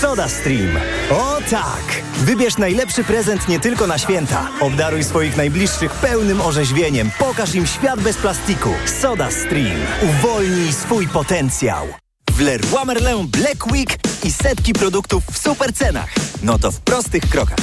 [0.00, 0.76] Soda Stream.
[1.10, 2.02] O tak!
[2.14, 4.48] Wybierz najlepszy prezent nie tylko na święta.
[4.60, 7.10] Obdaruj swoich najbliższych pełnym orzeźwieniem.
[7.18, 8.70] Pokaż im świat bez plastiku.
[9.00, 9.80] Soda Stream.
[10.02, 11.86] Uwolnij swój potencjał.
[12.30, 16.10] W Leroy Merlin Black Week i setki produktów w super cenach.
[16.42, 17.58] No to w prostych krokach.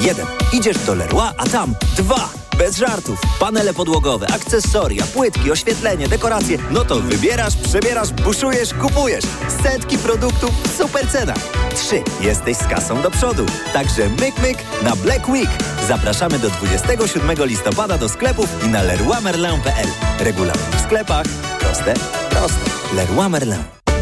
[0.00, 0.26] Jeden.
[0.52, 2.43] Idziesz do Leroy, a tam dwa.
[2.58, 3.20] Bez żartów.
[3.40, 6.58] Panele podłogowe, akcesoria, płytki, oświetlenie, dekoracje.
[6.70, 9.24] No to wybierasz, przebierasz, buszujesz, kupujesz.
[9.62, 11.38] Setki produktów w super cenach.
[11.74, 12.02] Trzy.
[12.20, 13.46] Jesteś z kasą do przodu.
[13.72, 15.50] Także myk, myk na Black Week.
[15.88, 19.88] Zapraszamy do 27 listopada do sklepów i na leroymerlin.pl.
[20.20, 21.26] Regulamin w sklepach.
[21.60, 21.94] Proste,
[22.30, 22.70] proste.
[22.94, 23.83] Leroy Merlin.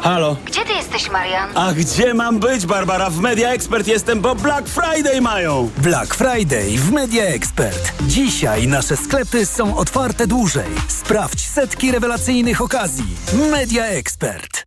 [0.00, 0.36] Halo?
[0.44, 1.50] Gdzie ty jesteś, Marian?
[1.54, 3.10] A gdzie mam być, Barbara?
[3.10, 5.70] W Media Expert jestem, bo Black Friday mają!
[5.78, 7.92] Black Friday w Media Expert.
[8.06, 10.68] Dzisiaj nasze sklepy są otwarte dłużej.
[10.88, 13.04] Sprawdź setki rewelacyjnych okazji.
[13.50, 14.64] Media Expert.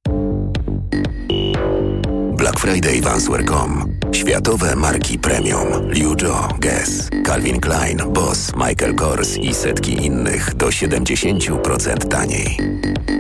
[2.38, 3.91] Black Friday w Answer.com.
[4.12, 5.68] Światowe marki premium.
[5.90, 12.58] Liujo, Guess, Calvin Klein, Boss, Michael Kors i setki innych do 70% taniej.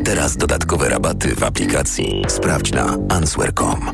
[0.05, 2.23] Teraz dodatkowe rabaty w aplikacji.
[2.27, 3.91] Sprawdź na answer.com.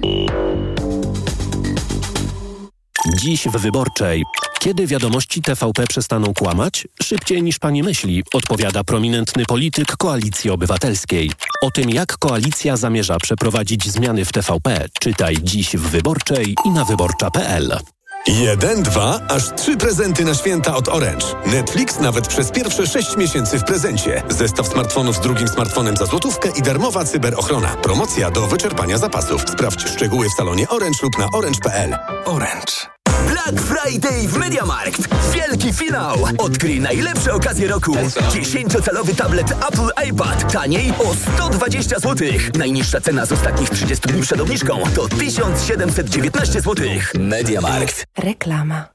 [3.05, 4.23] Dziś w Wyborczej.
[4.59, 6.87] Kiedy wiadomości TVP przestaną kłamać?
[7.03, 11.31] Szybciej niż pani myśli, odpowiada prominentny polityk Koalicji Obywatelskiej.
[11.61, 16.85] O tym, jak koalicja zamierza przeprowadzić zmiany w TVP, czytaj dziś w Wyborczej i na
[16.85, 17.79] wyborcza.pl.
[18.27, 21.25] Jeden, dwa, aż trzy prezenty na święta od Orange.
[21.45, 24.23] Netflix nawet przez pierwsze sześć miesięcy w prezencie.
[24.29, 27.75] Zestaw smartfonów z drugim smartfonem za złotówkę i darmowa cyberochrona.
[27.75, 29.41] Promocja do wyczerpania zapasów.
[29.47, 31.95] Sprawdź szczegóły w salonie Orange lub na orange.pl.
[32.25, 32.96] Orange.
[33.27, 35.07] Black Friday w Mediamarkt.
[35.33, 36.17] Wielki finał.
[36.37, 37.95] Odkryj najlepsze okazje roku.
[38.31, 40.53] 10-calowy tablet Apple iPad.
[40.53, 42.27] Taniej o 120 zł.
[42.57, 46.75] Najniższa cena z ostatnich 30 dni przed obniżką to 1719 zł.
[47.19, 48.05] Mediamarkt.
[48.17, 48.85] Reklama.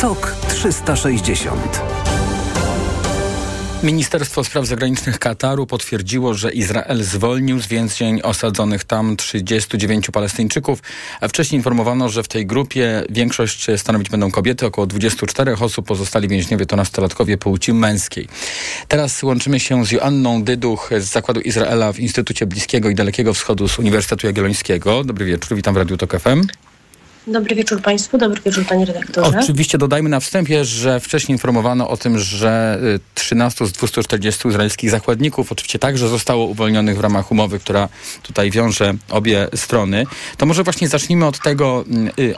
[0.00, 1.91] TOK 360
[3.82, 10.82] Ministerstwo Spraw Zagranicznych Kataru potwierdziło, że Izrael zwolnił z więzień osadzonych tam 39 Palestyńczyków.
[11.28, 16.66] Wcześniej informowano, że w tej grupie większość stanowić będą kobiety, około 24 osób, pozostali więźniowie
[16.66, 18.28] to nastolatkowie płci męskiej.
[18.88, 23.68] Teraz łączymy się z Joanną Dyduch z Zakładu Izraela w Instytucie Bliskiego i Dalekiego Wschodu
[23.68, 25.04] z Uniwersytetu Jagiellońskiego.
[25.04, 26.46] Dobry wieczór, witam w Radiu Tok FM.
[27.26, 29.38] Dobry wieczór Państwu, dobry wieczór Panie redaktorze.
[29.40, 32.80] Oczywiście dodajmy na wstępie, że wcześniej informowano o tym, że
[33.14, 37.88] 13 z 240 izraelskich zakładników oczywiście także zostało uwolnionych w ramach umowy, która
[38.22, 40.06] tutaj wiąże obie strony.
[40.36, 41.84] To może właśnie zacznijmy od tego,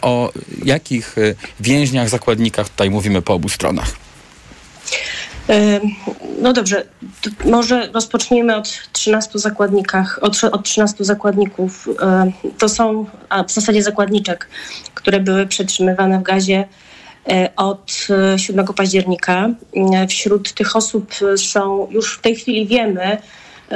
[0.02, 0.32] o
[0.64, 1.16] jakich
[1.60, 3.92] więźniach, zakładnikach tutaj mówimy po obu stronach.
[6.40, 6.84] No dobrze,
[7.44, 11.88] może rozpocznijmy od 13 zakładnikach, od, od 13 zakładników.
[12.58, 14.48] To są a w zasadzie zakładniczek,
[14.94, 16.68] które były przetrzymywane w gazie
[17.56, 19.48] od 7 października.
[20.08, 23.18] Wśród tych osób są, już w tej chwili wiemy, E,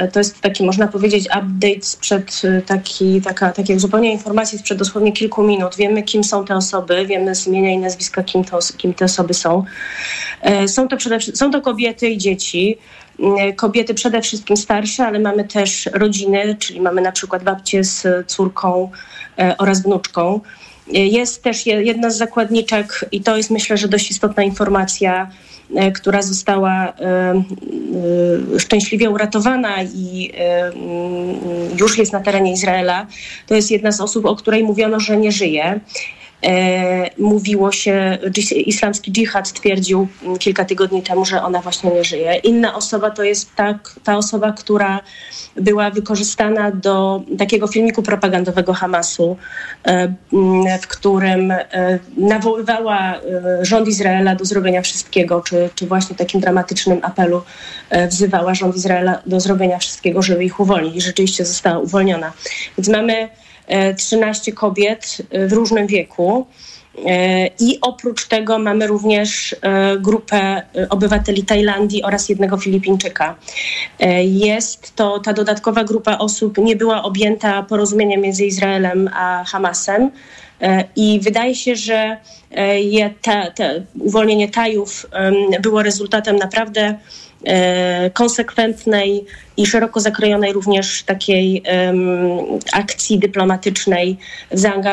[0.07, 5.11] To jest taki, można powiedzieć, update sprzed e, taki, taka, takie uzupełnienie informacji sprzed dosłownie
[5.11, 5.75] kilku minut.
[5.75, 9.33] Wiemy, kim są te osoby, wiemy z imienia i nazwiska, kim, to, kim te osoby
[9.33, 9.63] są.
[10.41, 12.77] E, Są to, przede, są to kobiety i dzieci.
[13.55, 18.91] Kobiety przede wszystkim starsze, ale mamy też rodziny, czyli mamy na przykład babcię z córką
[19.39, 20.41] e, oraz wnuczką.
[20.95, 25.29] E, Jest też je- jedna z zakładniczek i to jest myślę, że dość istotna informacja,
[25.75, 27.43] e, która została e,
[28.59, 31.35] szczęśliwie uratowana i mm,
[31.79, 33.07] już jest na terenie Izraela.
[33.47, 35.79] To jest jedna z osób, o której mówiono, że nie żyje.
[36.43, 38.17] E, mówiło się,
[38.55, 42.35] islamski dżihad twierdził mm, kilka tygodni temu, że ona właśnie nie żyje.
[42.35, 44.99] Inna osoba to jest ta, ta osoba, która
[45.55, 49.37] była wykorzystana do takiego filmiku propagandowego Hamasu,
[49.85, 53.13] e, mm, w którym e, nawoływała
[53.61, 57.41] rząd Izraela do zrobienia wszystkiego, czy, czy właśnie takim dramatycznym apelu
[58.09, 60.95] wzywała rząd Izraela do zrobienia wszystkiego, żeby ich uwolnić.
[60.95, 62.33] I rzeczywiście została uwolniona.
[62.77, 63.29] Więc mamy
[63.97, 66.47] 13 kobiet e, w różnym wieku.
[67.05, 73.35] E, I oprócz tego mamy również e, grupę obywateli Tajlandii oraz jednego Filipińczyka.
[74.23, 80.11] Jest to ta dodatkowa grupa osób nie była objęta porozumieniem między Izraelem a Hamasem.
[80.95, 82.17] I wydaje się, że
[82.79, 85.05] je, te, te uwolnienie Tajów
[85.61, 86.99] było rezultatem naprawdę
[88.13, 89.25] konsekwentnej
[89.57, 91.63] i szeroko zakrojonej również takiej
[92.73, 94.17] akcji dyplomatycznej,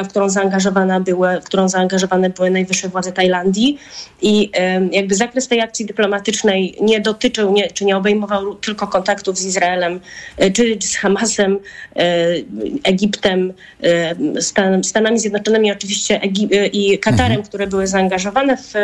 [0.02, 3.78] w, którą zaangażowana były, w którą zaangażowane były najwyższe władze Tajlandii.
[4.22, 4.50] I
[4.92, 10.00] jakby zakres tej akcji dyplomatycznej nie dotyczył, nie, czy nie obejmował tylko kontaktów z Izraelem,
[10.37, 11.59] e, czy z Hamasem,
[11.96, 12.26] e,
[12.85, 18.74] Egiptem, e, Stan, Stanami Zjednoczonymi oczywiście e, i Katarem, które były zaangażowane w,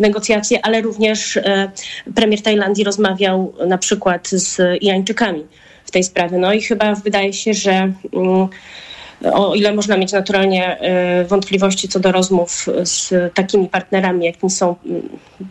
[0.00, 1.70] negocjacje, ale również e,
[2.14, 5.46] premier Tajlandii rozmawiał na przykład z Irańczykami
[5.84, 6.38] w tej sprawie.
[6.38, 8.48] No i chyba wydaje się, że mm,
[9.24, 14.76] o ile można mieć naturalnie e, wątpliwości co do rozmów z takimi partnerami, jakimi są
[14.86, 15.02] mm,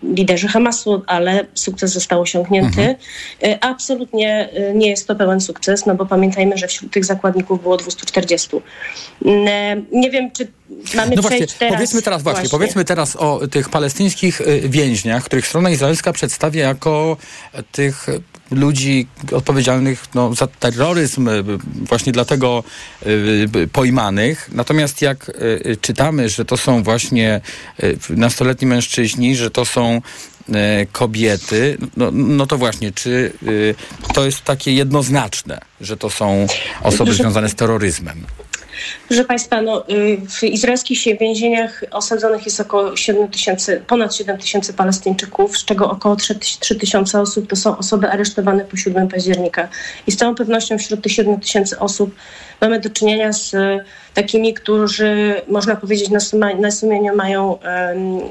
[0.03, 2.95] liderzy Hamasu, ale sukces został osiągnięty.
[3.43, 7.61] E, Absolutnie e, nie jest to pełen sukces, no bo pamiętajmy, że wśród tych zakładników
[7.61, 8.49] było 240.
[9.25, 10.47] Mm, Nie wiem, czy
[10.95, 11.73] mamy No właśnie, teraz...
[11.75, 17.17] powiedzmy teraz właśnie, powiedzmy teraz o tych palestyńskich y, więźniach, których strona izraelska przedstawia jako
[17.71, 18.07] tych
[18.51, 21.43] ludzi odpowiedzialnych no, za terroryzm, y,
[21.87, 22.63] właśnie dlatego
[23.05, 23.09] y,
[23.55, 24.49] y, pojmanych.
[24.53, 25.31] Natomiast jak
[25.81, 27.41] czytamy, że to są właśnie
[28.09, 30.01] nastoletni mężczyźni, że to są
[30.91, 33.33] kobiety, no, no to właśnie, czy
[34.13, 36.47] to jest takie jednoznaczne, że to są
[36.83, 38.25] osoby związane z terroryzmem?
[39.07, 44.73] Proszę Państwa, no, y, w izraelskich więzieniach osadzonych jest około 7 tysięcy, ponad 7 tysięcy
[44.73, 46.15] Palestyńczyków, z czego około
[46.59, 49.67] 3 tysiące osób to są osoby aresztowane po 7 października.
[50.07, 52.15] I z całą pewnością wśród tych 7 tysięcy osób
[52.61, 53.79] mamy do czynienia z y,
[54.13, 57.59] takimi, którzy można powiedzieć na, suma, na sumieniu mają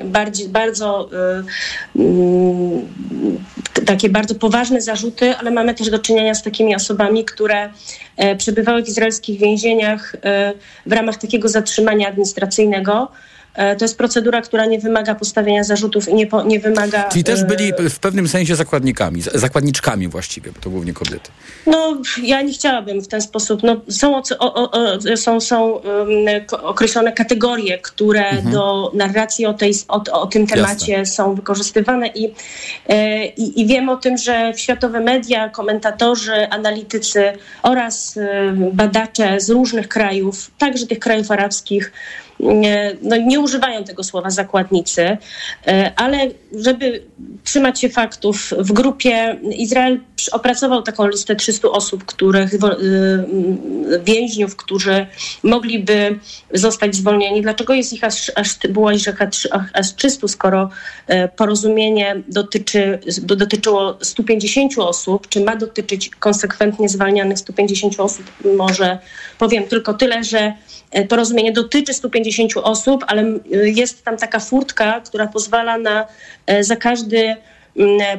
[0.04, 1.10] bardziej, bardzo
[1.96, 2.88] y, mm,
[3.88, 7.70] takie bardzo poważne zarzuty, ale mamy też do czynienia z takimi osobami, które
[8.16, 10.37] e, przebywały w izraelskich więzieniach e,
[10.86, 13.08] w ramach takiego zatrzymania administracyjnego.
[13.58, 17.08] E, To jest procedura, która nie wymaga postawienia zarzutów i nie, po, nie wymaga.
[17.08, 21.30] Czyli też e, byli w pewnym sensie zakładnikami, zakładniczkami właściwie, bo to głównie kobiety.
[21.66, 23.62] No, ja nie chciałabym w ten sposób.
[23.62, 26.08] No, są, o, o, o, są, są um,
[26.62, 28.52] określone kategorie, które Mhm.
[28.52, 32.34] do narracji o, tej, o, tym temacie są wykorzystywane i,
[32.88, 38.18] e, i, i wiem o tym, że światowe media, komentatorzy, analitycy oraz
[38.72, 41.92] badacze z różnych krajów, także tych krajów arabskich,
[43.02, 45.16] no, nie używają tego słowa zakładnicy,
[45.66, 46.18] e, ale
[46.58, 47.02] żeby
[47.44, 50.00] trzymać się faktów, w grupie Izrael
[50.32, 52.58] opracował taką listę 300 osób, których y,
[54.04, 55.06] więźniów, którzy
[55.42, 56.18] mogliby
[56.54, 57.42] zostać zwolnieni.
[57.42, 60.70] Dlaczego jest ich aż, aż było ich aż, aż 300, skoro
[61.06, 68.24] e, porozumienie dotyczy, do- dotyczyło 150 osób, czy ma dotyczyć konsekwentnie zwalnianych 150 osób?
[68.56, 68.98] Może
[69.38, 70.52] powiem tylko tyle, że
[70.90, 72.27] e, porozumienie dotyczy 150
[72.62, 76.06] osób, ale m, jest tam taka furtka, która pozwala na
[76.46, 77.36] e, za każdy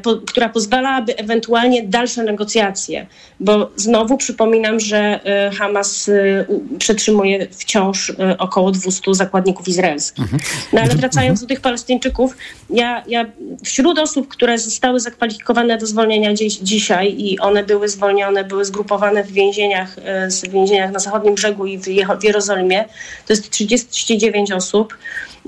[0.03, 3.07] po, która pozwalałaby ewentualnie dalsze negocjacje,
[3.39, 6.09] bo znowu przypominam, że e, Hamas
[6.47, 10.25] u- przetrzymuje wciąż e, około 200 zakładników izraelskich.
[10.73, 12.37] No ale wracając do tych Palestyńczyków,
[12.69, 13.25] ja, ja
[13.63, 19.23] wśród osób, które zostały zakwalifikowane do zwolnienia dziś, dzisiaj i one były zwolnione, były zgrupowane
[19.23, 19.95] w więzieniach,
[20.27, 21.83] z więzieniach na zachodnim brzegu i w,
[22.19, 22.85] w Jerozolimie,
[23.27, 24.97] to jest 39 osób.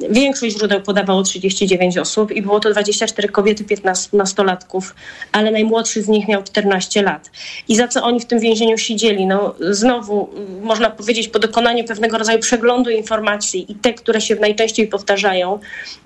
[0.10, 4.96] Większość źródeł podawało 39 osób i było to 24 kobiety, 15 nas, nastolatków,
[5.32, 7.32] ale najmłodszy z nich miał 14 lat.
[7.68, 9.26] I za co oni w tym więzieniu siedzieli?
[9.26, 14.36] No, znowu mm, można powiedzieć po dokonaniu pewnego rodzaju przeglądu informacji i te, które się
[14.36, 15.60] najczęściej powtarzają,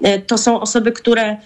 [0.03, 1.37] e, to są osoby, które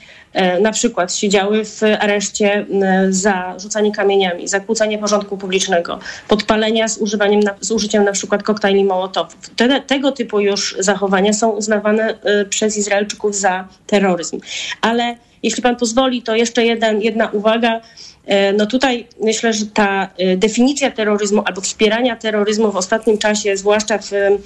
[0.62, 6.98] na przykład siedziały w areszcie m, za rzucanie kamieniami, za kłócenie porządku publicznego, podpalenia z,
[6.98, 9.50] używaniem z użyciem na przykład koktajli Mołotowów.
[9.56, 14.40] Te, tego typu już zachowania są uznawane e, przez Izraelczyków za terroryzm.
[14.82, 17.82] Ale jeśli pan pozwoli, to jeszcze jeden, jedna uwaga.
[18.30, 23.58] E, No tutaj myślę, że ta e, definicja terroryzmu albo wspierania terroryzmu w ostatnim czasie,
[23.58, 24.38] zwłaszcza w e,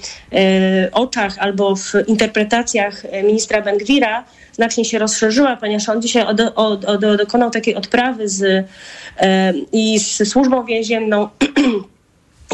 [0.92, 7.00] oczach albo w interpretacjach ministra Bengwira, znacznie się rozszerzyła, ponieważ on dzisiaj od, od, od,
[7.00, 8.66] dokonał takiej odprawy z,
[9.72, 11.28] i z służbą więzienną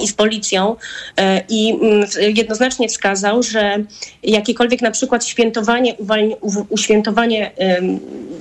[0.02, 0.76] i z policją
[1.16, 3.84] e, i mm, jednoznacznie wskazał, że
[4.22, 5.96] jakiekolwiek na przykład świętowanie,
[6.68, 7.50] uświętowanie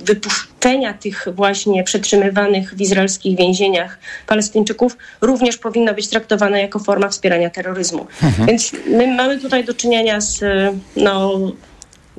[0.04, 7.50] wypuszczenia tych właśnie przetrzymywanych w izraelskich więzieniach Palestyńczyków również powinno być traktowane jako forma wspierania
[7.50, 8.06] terroryzmu.
[8.22, 8.46] Mhm.
[8.46, 11.38] Więc my mamy tutaj do czynienia z, e, no,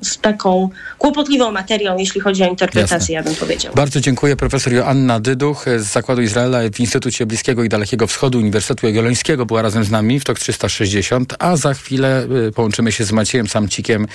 [0.02, 3.14] z taką kłopotliwą materią, jeśli chodzi o interpretację, Jasne.
[3.14, 3.74] ja bym powiedział.
[3.76, 8.88] Bardzo dziękuję profesor Joanna Dyduch z Zakładu Izraela w Instytucie Bliskiego i Dalekiego Wschodu Uniwersytetu
[8.88, 13.12] Jagiellońskiego była razem z nami w TOK 360, a za chwilę y, połączymy się z
[13.12, 14.08] Maciejem Samcikiem,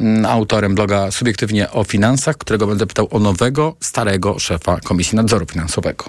[0.00, 5.46] mm, autorem bloga Subiektywnie o Finansach, którego będę pytał o nowego, starego szefa Komisji Nadzoru
[5.46, 6.04] Finansowego.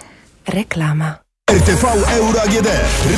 [0.48, 1.29] Reklama.
[1.50, 2.68] RTV Euro AGD.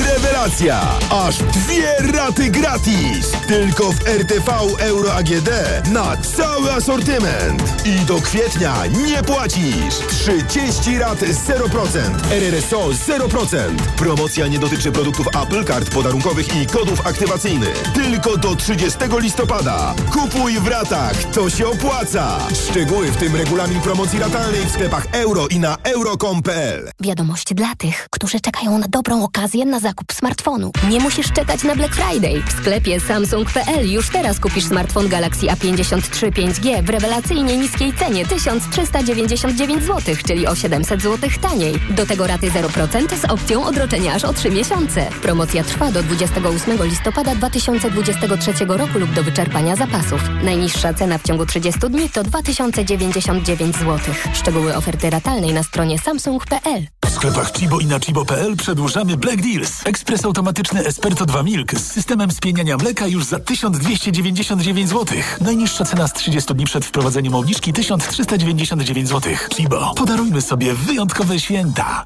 [0.07, 0.81] Rewelacja!
[1.09, 3.31] Aż dwie raty gratis!
[3.47, 5.49] Tylko w RTV Euro AGD
[5.91, 7.85] na cały asortyment.
[7.85, 8.75] I do kwietnia
[9.07, 9.95] nie płacisz.
[10.09, 11.99] 30 rat 0%.
[12.31, 13.57] RRSO 0%.
[13.97, 17.83] Promocja nie dotyczy produktów Apple, kart podarunkowych i kodów aktywacyjnych.
[17.93, 19.93] Tylko do 30 listopada.
[20.11, 21.23] Kupuj w ratach.
[21.23, 22.37] To się opłaca.
[22.69, 26.91] Szczegóły w tym regulamin promocji ratalnej w sklepach euro i na euro.com.pl.
[26.99, 30.71] Wiadomość dla tych, którzy czekają na dobrą okazję na zakup smartfonu.
[30.89, 32.43] Nie musisz czekać na Black Friday.
[32.47, 39.83] W sklepie Samsung.pl już teraz kupisz smartfon Galaxy A53 5G w rewelacyjnie niskiej cenie 1399
[39.83, 41.73] zł, czyli o 700 zł taniej.
[41.89, 45.09] Do tego raty 0% z opcją odroczenia aż o 3 miesiące.
[45.21, 50.21] Promocja trwa do 28 listopada 2023 roku lub do wyczerpania zapasów.
[50.43, 53.99] Najniższa cena w ciągu 30 dni to 2099 zł.
[54.33, 56.87] Szczegóły oferty ratalnej na stronie samsung.pl.
[57.05, 59.81] W sklepach Chibo i na chibo.pl przedłużamy Black Deals.
[59.85, 65.17] Ekspres automatyczny Esperto 2 Milk z systemem spieniania mleka już za 1299 zł.
[65.41, 69.33] Najniższa cena z 30 dni przed wprowadzeniem obniżki 1399 zł.
[69.55, 69.93] Chibo.
[69.97, 72.05] Podarujmy sobie wyjątkowe święta.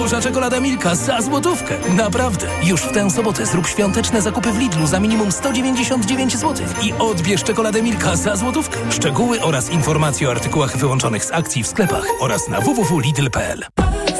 [0.00, 1.74] Duża czekolada Milka za złotówkę.
[1.96, 2.46] Naprawdę.
[2.62, 7.44] Już w tę sobotę zrób świąteczne zakupy w Lidlu za minimum 199 zł i odbierz
[7.44, 8.78] czekoladę Milka za złotówkę.
[8.90, 13.64] Szczegóły oraz informacje o artykułach wyłączonych z akcji w sklepach oraz na www.lidl.pl.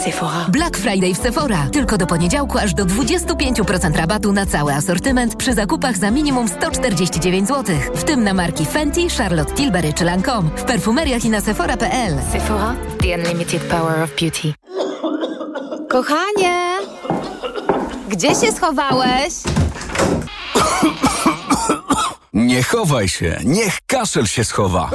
[0.04, 0.46] Sephora.
[0.48, 1.68] Black Friday w Sephora.
[1.72, 7.48] Tylko do poniedziałku aż do 25% rabatu na cały asortyment przy zakupach za minimum 149
[7.48, 7.76] zł.
[7.94, 10.50] W tym na marki Fenty, Charlotte Tilbury czy Lancome.
[10.56, 12.18] W perfumeriach i na sephora.pl.
[12.32, 12.76] Sephora.
[13.02, 14.59] The unlimited power of beauty.
[15.90, 16.78] Kochanie!
[18.08, 19.34] Gdzie się schowałeś?
[22.32, 24.90] Nie chowaj się, niech kaszel się schowa.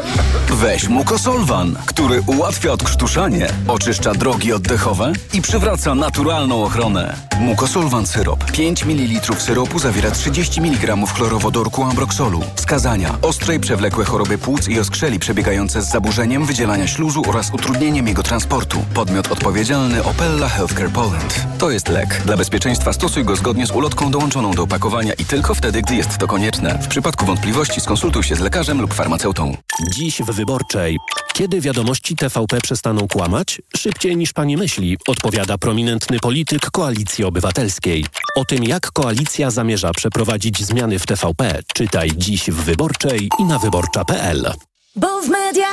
[0.56, 7.16] Weź Mucosolvan, który ułatwia odkrztuszanie, oczyszcza drogi oddechowe i przywraca naturalną ochronę.
[7.40, 8.52] Mucosolvan syrop.
[8.52, 12.42] 5 ml syropu zawiera 30 mg chlorowodorku ambroksolu.
[12.56, 13.18] Wskazania.
[13.22, 18.24] Ostre i przewlekłe choroby płuc i oskrzeli przebiegające z zaburzeniem wydzielania śluzu oraz utrudnieniem jego
[18.24, 18.86] transportu.
[18.94, 21.46] Podmiot odpowiedzialny Opella Healthcare Poland.
[21.58, 22.22] To jest lek.
[22.26, 26.18] Dla bezpieczeństwa stosuj go zgodnie z ulotką dołączoną do opakowania i tylko wtedy, gdy jest
[26.18, 26.80] to konieczne.
[26.82, 29.58] W przypadku wątpliwości skonsultuj się z lekarzem lub farmaceutą.
[29.92, 30.98] Dziś w Wyborczej.
[31.34, 33.62] Kiedy wiadomości TVP przestaną kłamać?
[33.78, 38.06] Szybciej niż pani myśli, odpowiada prominentny polityk Koalicji Obywatelskiej.
[38.36, 43.60] O tym, jak koalicja zamierza przeprowadzić zmiany w TVP, czytaj dziś w Wyborczej i na
[43.60, 44.54] wyborcza.pl.
[44.96, 45.68] Bo w Media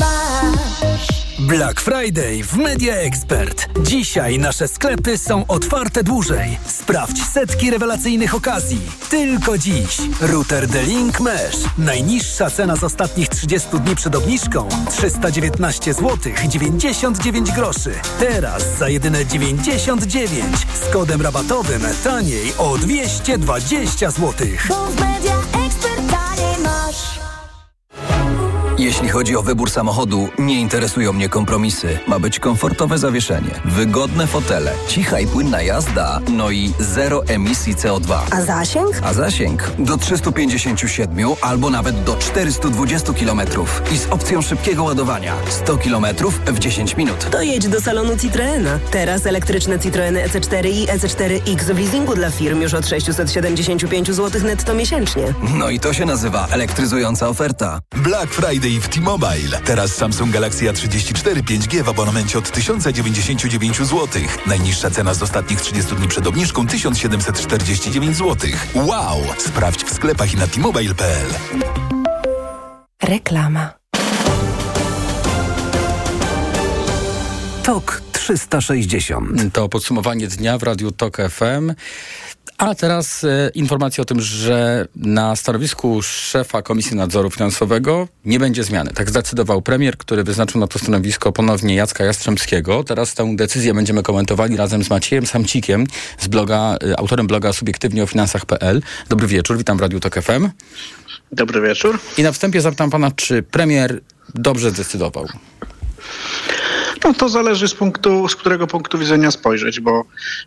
[0.00, 1.15] masz.
[1.38, 3.68] Black Friday w Media Expert.
[3.82, 6.58] Dzisiaj nasze sklepy są otwarte dłużej.
[6.66, 8.80] Sprawdź setki rewelacyjnych okazji.
[9.10, 9.98] Tylko dziś.
[10.20, 11.56] Router The-Link Mesh.
[11.78, 16.18] Najniższa cena z ostatnich 30 dni przed obniżką 319 zł
[16.48, 17.92] 99 groszy.
[18.18, 24.32] Teraz za jedyne 99 z kodem rabatowym taniej o 220 zł.
[24.68, 27.25] Bo w Media Expert taniej masz.
[28.78, 31.98] Jeśli chodzi o wybór samochodu, nie interesują mnie kompromisy.
[32.06, 38.18] Ma być komfortowe zawieszenie, wygodne fotele, cicha i płynna jazda, no i zero emisji CO2.
[38.30, 39.00] A zasięg?
[39.02, 43.40] A zasięg do 357 albo nawet do 420 km
[43.92, 46.06] i z opcją szybkiego ładowania 100 km
[46.46, 47.30] w 10 minut.
[47.30, 48.78] To jedź do salonu Citroena.
[48.90, 54.74] Teraz elektryczne Citroeny EC4 i EC4X w leasingu dla firm już od 675 zł netto
[54.74, 55.22] miesięcznie.
[55.54, 57.80] No i to się nazywa elektryzująca oferta.
[57.96, 59.60] Black Friday w T-Mobile.
[59.64, 64.08] Teraz Samsung Galaxy A34 5G w abonamencie od 1099 zł.
[64.46, 68.50] Najniższa cena z ostatnich 30 dni przed obniżką 1749 zł.
[68.74, 69.22] Wow!
[69.38, 71.26] Sprawdź w sklepach i na t-mobile.pl.
[73.02, 73.72] Reklama.
[77.62, 79.52] TOK 360.
[79.52, 81.74] To podsumowanie dnia w Radiu TOK FM.
[82.58, 88.64] A teraz e, informacja o tym, że na stanowisku szefa Komisji Nadzoru Finansowego nie będzie
[88.64, 88.90] zmiany.
[88.90, 92.84] Tak zdecydował premier, który wyznaczył na to stanowisko ponownie Jacka Jastrzębskiego.
[92.84, 95.86] Teraz tę decyzję będziemy komentowali razem z Maciejem Samcikiem,
[96.18, 98.82] z bloga, e, autorem bloga subiektywnie o finansach.pl.
[99.08, 100.48] Dobry wieczór, witam w Radiu TOK FM.
[101.32, 101.98] Dobry wieczór.
[102.18, 104.00] I na wstępie zapytam pana, czy premier
[104.34, 105.26] dobrze zdecydował?
[107.04, 110.04] No to zależy z punktu, z którego punktu widzenia spojrzeć, bo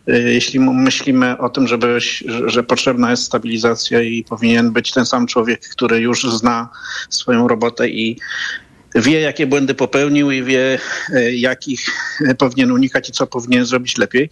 [0.08, 1.98] y, jeśli myślimy o tym, żeby,
[2.46, 6.68] że, potrzebna jest stabilizacja i powinien być ten sam człowiek, który już zna
[7.10, 8.18] swoją robotę i
[8.94, 10.78] wie, jakie błędy popełnił i wie,
[11.10, 11.86] y, jakich
[12.38, 14.30] powinien unikać i co powinien zrobić lepiej,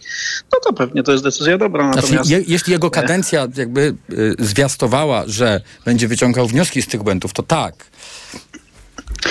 [0.53, 1.93] no to pewnie to jest decyzja dobra.
[1.93, 2.29] Znaczy, Natomiast...
[2.29, 7.43] je, jeśli jego kadencja jakby y, zwiastowała, że będzie wyciągał wnioski z tych błędów, to
[7.43, 7.85] tak.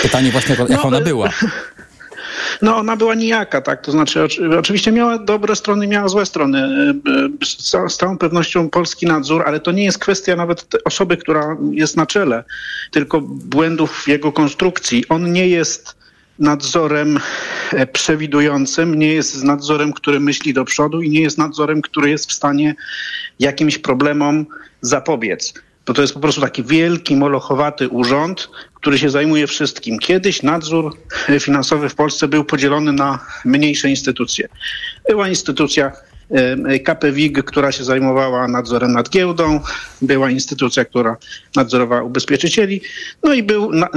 [0.03, 1.31] Pytanie właśnie, jak No, ona y, była.
[2.63, 3.83] No ona była nijaka, tak?
[3.83, 6.69] To znaczy oczy- oczywiście miała dobre strony, miała złe strony.
[7.45, 11.57] Z, ca- z całą pewnością polski nadzór, ale to nie jest kwestia nawet osoby, która
[11.73, 12.45] jest na czele,
[12.91, 15.05] tylko błędów w jego konstrukcji.
[15.09, 15.99] On nie jest
[16.39, 17.21] nadzorem
[17.73, 22.31] e, przewidującym, nie jest nadzorem, który myśli do przodu i nie jest nadzorem, który jest
[22.31, 22.75] w stanie
[23.39, 24.47] jakimś problemom
[24.81, 25.55] zapobiec.
[25.89, 29.99] Bo to jest po prostu taki wielki, molochowaty urząd, który się zajmuje wszystkim.
[29.99, 30.97] Kiedyś nadzór
[31.41, 34.49] finansowy w Polsce był podzielony na mniejsze instytucje.
[35.09, 35.93] Była instytucja
[36.85, 39.61] KPWIG, która się zajmowała nadzorem nad giełdą,
[40.03, 41.17] była instytucja, która
[41.57, 42.81] nadzorowała ubezpieczycieli,
[43.25, 43.91] no i był na, e,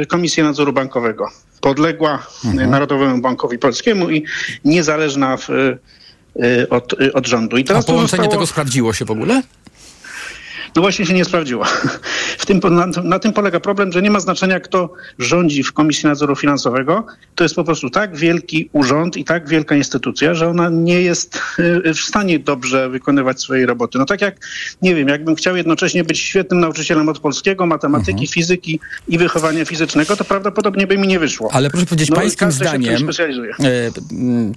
[0.00, 1.28] e, Komisja Nadzoru Bankowego,
[1.60, 4.24] podległa e, Narodowemu Bankowi Polskiemu i
[4.64, 5.76] niezależna w, e,
[6.70, 7.56] od, od rządu.
[7.56, 9.42] A połączenie zostało- tego sprawdziło się w ogóle?
[10.76, 11.64] No właśnie się nie sprawdziło.
[12.38, 16.08] W tym, na, na tym polega problem, że nie ma znaczenia, kto rządzi w Komisji
[16.08, 17.06] Nadzoru Finansowego.
[17.34, 21.40] To jest po prostu tak wielki urząd i tak wielka instytucja, że ona nie jest
[21.58, 23.98] y, w stanie dobrze wykonywać swojej roboty.
[23.98, 24.36] No tak jak,
[24.82, 30.16] nie wiem, jakbym chciał jednocześnie być świetnym nauczycielem od polskiego, matematyki, fizyki i wychowania fizycznego,
[30.16, 31.48] to prawdopodobnie by mi nie wyszło.
[31.52, 33.08] Ale proszę powiedzieć, No pańskim zdaniem
[33.60, 33.66] e,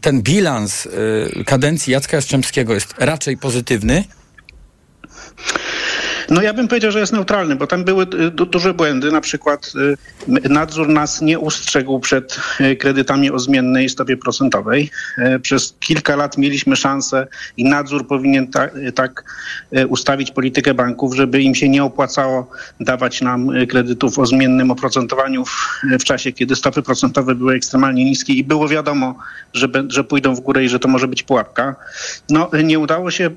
[0.01, 4.03] ten bilans e, kadencji Jacka Jastrzębskiego jest raczej pozytywny.
[6.29, 9.11] No ja bym powiedział, że jest neutralny, bo tam były y, du- duże błędy.
[9.11, 9.71] Na przykład
[10.37, 14.89] y, nadzór nas nie ustrzegł przed y, kredytami o zmiennej stopie procentowej.
[15.41, 19.23] Przez kilka lat mieliśmy szansę i nadzór powinien ta, tak
[19.89, 22.49] ustawić politykę banków, żeby im się nie opłacało
[22.79, 28.33] dawać nam kredytów o zmiennym oprocentowaniu w, w czasie, kiedy stopy procentowe były ekstremalnie niskie
[28.33, 29.15] i było wiadomo,
[29.53, 31.75] że, że pójdą w górę i że to może być pułapka.
[32.29, 33.29] No nie udało się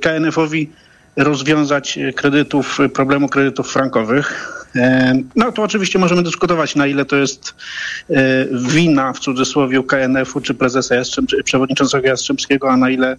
[0.00, 0.70] KNF-owi
[1.16, 4.52] rozwiązać e, kredytów, e, problemu kredytów frankowych.
[4.76, 7.54] E, No to oczywiście możemy dyskutować, na ile to jest
[8.52, 13.16] wina w cudzysłowie KNF-u czy prezesa Jastrzęb, przewodniczącego Jastrzębskiego, a na ile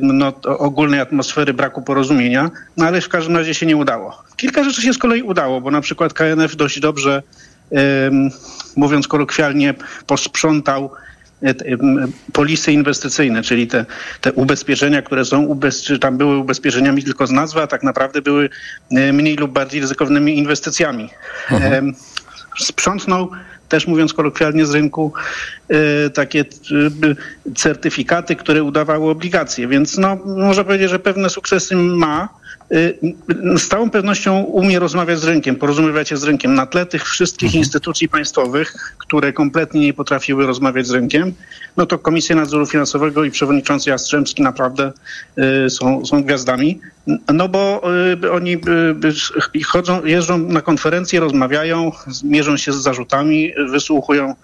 [0.00, 4.22] no, ogólnej atmosfery braku porozumienia, no ale w każdym razie się nie udało.
[4.36, 7.22] Kilka rzeczy się z kolei udało, bo na przykład KNF dość dobrze,
[8.76, 9.74] mówiąc kolokwialnie,
[10.06, 10.90] posprzątał
[12.32, 13.84] polisy inwestycyjne, czyli te,
[14.20, 18.22] te ubezpieczenia, które są, ubez, czy tam były ubezpieczeniami tylko z nazwy, a tak naprawdę
[18.22, 18.50] były
[18.90, 21.10] e, mniej lub bardziej ryzykownymi inwestycjami.
[21.50, 21.94] Em,
[22.58, 23.30] Sprzątnął
[23.68, 25.12] też mówiąc kolokwialnie z rynku
[25.68, 32.37] e, takie e, certyfikaty, które udawały obligacje, więc no, można powiedzieć, że pewne sukcesy ma.
[32.70, 36.54] E, Z całą pewnością umie rozmawiać z rynkiem, porozumiewać się z rynkiem.
[36.54, 41.34] Na tle tych wszystkich instytucji państwowych, które kompletnie nie potrafiły rozmawiać z rynkiem,
[41.76, 44.92] no to Komisja Nadzoru Finansowego i przewodniczący Jastrzębski naprawdę
[45.66, 46.80] y, są, są gwiazdami.
[47.34, 47.82] No bo
[48.22, 48.58] y, oni y,
[49.56, 51.92] y, chodzą, jeżdżą na konferencje, rozmawiają,
[52.24, 54.34] mierzą się z zarzutami, wysłuchują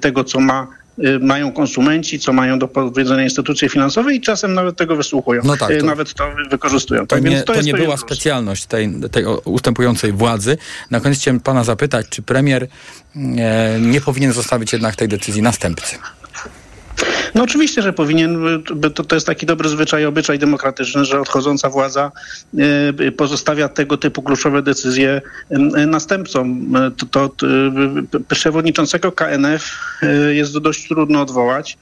[0.00, 0.83] tego, co ma y,
[1.20, 5.42] mają konsumenci, co mają do powiedzenia instytucje finansowe i czasem nawet tego wysłuchują.
[5.44, 7.00] No tak, Y, to- Nawet to wykorzystują.
[7.00, 8.00] To Tak nie, to jest nie to była plus.
[8.06, 10.56] specjalność tej, tej ustępującej władzy.
[10.90, 12.66] Na koniec chciałem pana zapytać, czy premier
[13.16, 15.96] e, nie powinien zostawić jednak tej decyzji następcy?
[17.34, 18.62] No oczywiście, że powinien,
[18.94, 22.12] to, to jest taki dobry zwyczaj, obyczaj demokratyczny, że odchodząca władza
[22.98, 25.22] y, pozostawia tego typu kluczowe decyzje
[25.52, 26.76] y, następcom.
[26.76, 27.46] Y, To, to,
[28.28, 29.78] przewodniczącego KNF
[30.30, 31.78] jest dość trudno odwołać.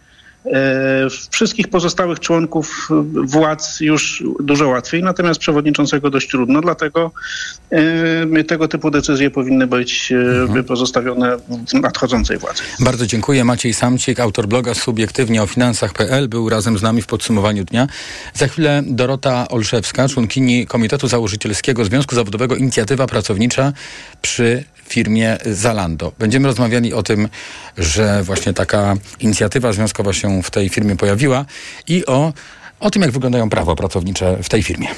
[0.46, 2.88] E, Wszystkich pozostałych członków
[3.24, 7.10] władz już dużo łatwiej, natomiast przewodniczącego dość trudno, dlatego
[8.38, 10.12] y, tego typu decyzje powinny być
[10.58, 11.36] y, pozostawione
[11.72, 12.62] nadchodzącej władzy.
[12.80, 13.44] Bardzo dziękuję.
[13.44, 17.86] Maciej Samcik, autor bloga subiektywnie o finansach.pl, był razem z nami w podsumowaniu dnia.
[18.34, 23.72] Za chwilę Dorota Olszewska, członkini Komitetu Założycielskiego Związku Zawodowego Inicjatywa Pracownicza
[24.22, 26.12] przy firmie Zalando.
[26.18, 27.28] Będziemy rozmawiali o tym,
[27.78, 31.44] że właśnie taka inicjatywa związkowa się w tej firmie pojawiła
[31.88, 32.32] i o,
[32.80, 34.88] o tym, jak wyglądają prawa pracownicze w tej firmie.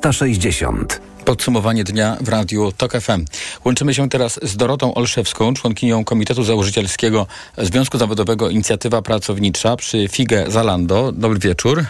[0.00, 1.00] 360.
[1.24, 3.24] Podsumowanie dnia w radiu TOK FM.
[3.64, 7.26] Łączymy się teraz z Dorotą Olszewską, członkinią Komitetu Założycielskiego
[7.58, 11.12] Związku Zawodowego Inicjatywa Pracownicza przy FIGE Zalando.
[11.12, 11.84] Dobry wieczór.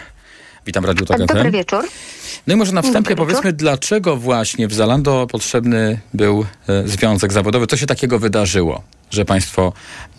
[0.66, 1.26] Witam w Radiu TOK FM.
[1.26, 1.84] Dobry wieczór.
[2.46, 3.42] No i może na wstępie Dobry wieczór.
[3.42, 7.66] powiedzmy, dlaczego właśnie w Zalando potrzebny był e, związek zawodowy?
[7.66, 9.72] Co się takiego wydarzyło, że państwo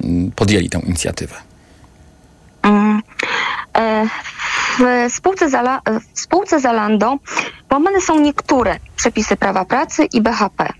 [0.03, 1.35] mm, podjęli tę inicjatywę?
[2.63, 3.01] Mm,
[3.77, 4.07] e,
[4.79, 5.81] W spółce, Zala,
[6.15, 7.17] w spółce Zalando
[7.71, 10.73] łamane są niektóre przepisy prawa pracy i BHP.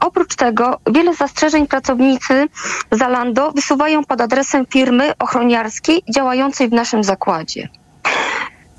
[0.00, 2.48] Oprócz tego wiele zastrzeżeń pracownicy
[2.92, 7.68] Zalando wysuwają pod adresem firmy ochroniarskiej działającej w naszym zakładzie.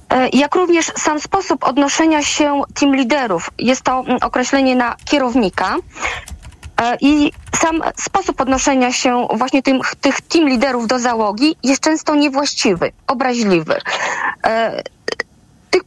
[0.10, 3.50] E, Jak również sam sposób odnoszenia się team liderów.
[3.58, 5.76] Jest to mm, określenie na kierownika.
[6.82, 7.32] E, I
[7.62, 13.76] sam sposób odnoszenia się właśnie tym, tych team liderów do załogi jest często niewłaściwy, obraźliwy.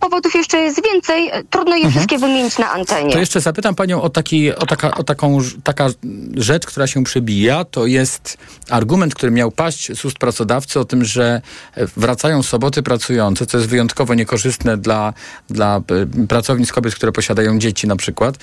[0.00, 3.12] Powodów jeszcze jest więcej, e, trudno je wszystkie wymienić na antenie.
[3.12, 5.88] To jeszcze zapytam panią o, taki, o, taka, o taką taka
[6.36, 7.64] rzecz, która się przebija.
[7.64, 8.38] To jest
[8.70, 11.42] argument, który miał paść z ust pracodawcy o tym, że
[11.74, 15.12] e, wracają soboty pracujące, co jest wyjątkowo niekorzystne dla,
[15.50, 18.36] dla e, pracownic kobiet, które posiadają dzieci na przykład,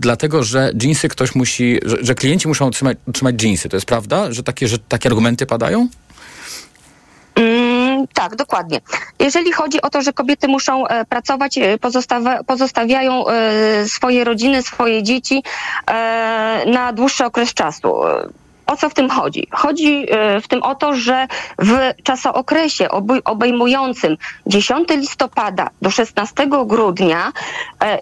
[0.00, 3.68] dlatego, że dżinsy ktoś musi, że, że klienci muszą otrzymać, otrzymać dżinsy.
[3.68, 5.88] To jest prawda, że takie, że takie argumenty padają?
[7.34, 7.75] Mm,
[8.14, 8.80] tak, dokładnie.
[9.18, 11.78] Jeżeli chodzi o to, że kobiety muszą e, pracować, e,
[12.46, 15.42] pozostawiają e, swoje rodziny, swoje dzieci
[16.66, 17.94] na dłuższy okres czasu.
[18.66, 19.48] O co w tym chodzi?
[19.50, 20.06] Chodzi
[20.42, 21.26] w tym o to, że
[21.58, 24.16] w czasookresie obej- obejmującym
[24.46, 27.32] 10 listopada do 16 grudnia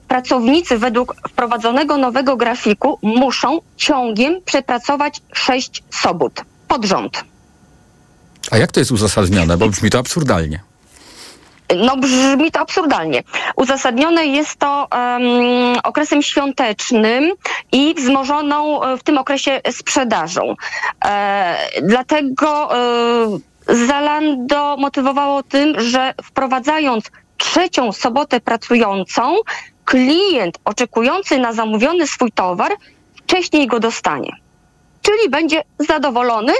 [0.08, 7.24] pracownicy według wprowadzonego nowego grafiku muszą ciągiem przepracować 6 sobot pod rząd.
[8.50, 9.56] A jak to jest uzasadnione?
[9.56, 10.60] Bo brzmi to absurdalnie.
[11.76, 13.22] No brzmi to absurdalnie.
[13.56, 15.22] Uzasadnione jest to em,
[15.84, 17.32] okresem świątecznym
[17.72, 20.54] i wzmożoną e, w tym okresie sprzedażą.
[21.04, 23.38] E, dlatego e,
[23.68, 29.36] Zalando motywowało tym, że wprowadzając trzecią sobotę pracującą,
[29.84, 32.72] klient oczekujący na zamówiony swój towar
[33.16, 34.32] wcześniej go dostanie.
[35.02, 36.52] Czyli będzie zadowolony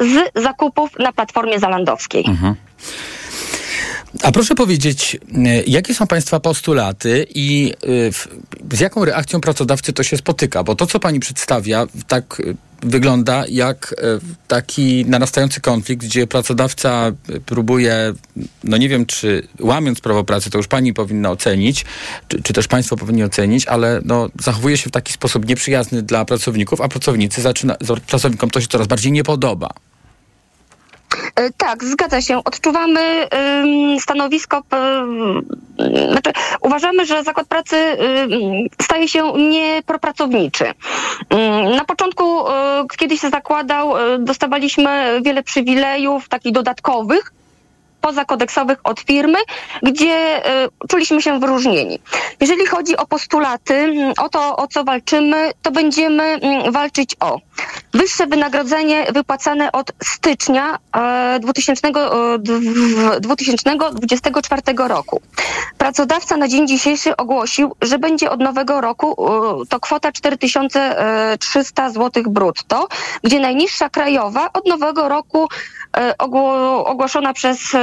[0.00, 2.24] z zakupów na platformie zalandowskiej.
[2.28, 2.54] Mhm.
[4.22, 7.72] A proszę powiedzieć, e, jakie są Państwa postulaty i
[8.70, 10.62] e, z jaką reakcją pracodawcy to się spotyka?
[10.62, 14.04] Bo to, co Pani przedstawia, tak e, wygląda jak e,
[14.48, 18.14] taki narastający konflikt, gdzie pracodawca e, próbuje,
[18.64, 21.84] no nie wiem, czy łamiąc prawo pracy, to już Pani powinna ocenić,
[22.28, 26.24] czy, czy też Państwo powinni ocenić, ale no, zachowuje się w taki sposób nieprzyjazny dla
[26.24, 27.76] pracowników, a pracownicy zaczyna,
[28.06, 29.70] pracownikom to się coraz bardziej nie podoba.
[31.34, 32.44] E, Tak, zgadza się.
[32.44, 33.28] Odczuwamy
[34.00, 34.62] stanowisko,
[36.10, 37.76] znaczy uważamy, że zakład pracy
[38.82, 40.64] staje się niepropracowniczy.
[41.76, 42.52] Na początku, y,
[42.98, 47.32] kiedy się zakładał, y, dostawaliśmy wiele przywilejów takich dodatkowych,
[48.00, 49.38] pozakodeksowych od firmy,
[49.82, 51.98] gdzie y, czuliśmy się wyróżnieni.
[52.40, 57.38] Jeżeli chodzi o postulaty, mm, o to, o co walczymy, to będziemy mm, walczyć o
[57.94, 61.92] wyższe wynagrodzenie wypłacane od stycznia e, 2000, e,
[63.20, 65.20] 2024 roku.
[65.78, 69.26] Pracodawca na dzień dzisiejszy ogłosił, że będzie od nowego roku
[69.62, 72.88] e, to kwota 4300 zł brutto,
[73.22, 75.48] gdzie najniższa krajowa od nowego roku
[75.96, 77.78] e, ogło- ogłoszona przez e,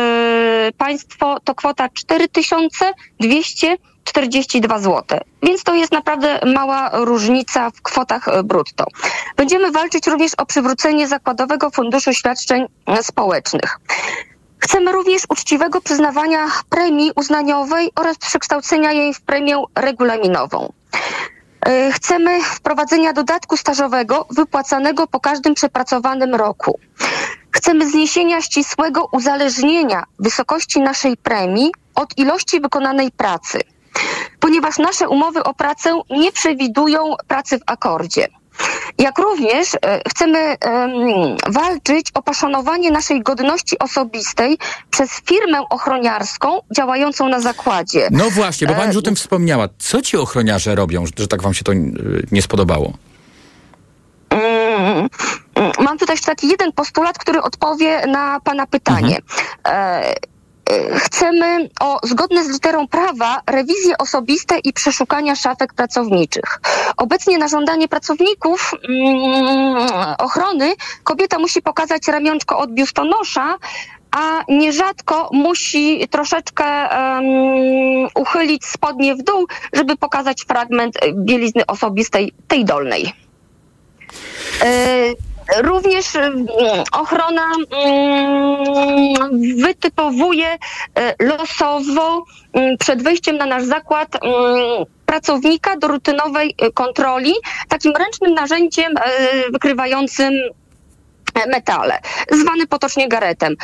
[0.78, 3.91] państwo to kwota 4242 zł.
[5.44, 8.86] Więc to jest naprawdę mała różnica w kwotach e, brutto.
[9.38, 13.80] Będziemy walczyć również o przywrócenie Zakładowego Funduszu Świadczeń e, Społecznych.
[14.60, 20.74] Chcemy również uczciwego przyznawania premii uznaniowej oraz przekształcenia jej w premię regulaminową.
[21.66, 26.80] E, Chcemy wprowadzenia dodatku stażowego wypłacanego po każdym przepracowanym roku.
[27.52, 33.60] Chcemy zniesienia ścisłego uzależnienia wysokości naszej premii od ilości wykonanej pracy,
[34.42, 38.28] ponieważ nasze umowy o pracę nie przewidują pracy w akordzie.
[38.98, 40.58] Jak również e, chcemy em,
[41.48, 44.58] walczyć o poszanowanie naszej godności osobistej
[44.92, 48.08] przez firmę ochroniarską działającą na zakładzie.
[48.12, 49.68] No właśnie, bo pani E, już o tym wspomniała.
[49.78, 52.94] Co ci ochroniarze robią, że, tak wam się to y, nie spodobało?
[54.30, 55.10] Mm,
[55.56, 59.18] mm, Mam tutaj jeszcze taki jeden postulat, który odpowie na Pana pytanie.
[59.66, 60.16] E, e,
[60.96, 66.60] Chcemy o zgodne z literą prawa rewizje osobiste i przeszukania szafek pracowniczych.
[66.98, 73.58] Obecnie na żądanie pracowników mm, ochrony kobieta musi pokazać ramionczko od biustonosza,
[74.12, 77.24] a nierzadko musi troszeczkę em,
[78.16, 83.14] uchylić spodnie w dół, żeby pokazać fragment bielizny osobistej, tej dolnej.
[84.62, 86.48] E, Również mm,
[86.92, 89.14] ochrona mm,
[89.58, 90.48] wytypowuje
[90.96, 97.34] e, losowo mm, przed wejściem na nasz zakład mm, pracownika do rutynowej e, kontroli
[97.70, 98.94] takim ręcznym narzędziem
[99.54, 100.34] wykrywającym
[101.48, 102.00] metale,
[102.32, 103.56] zwany potocznie garetem.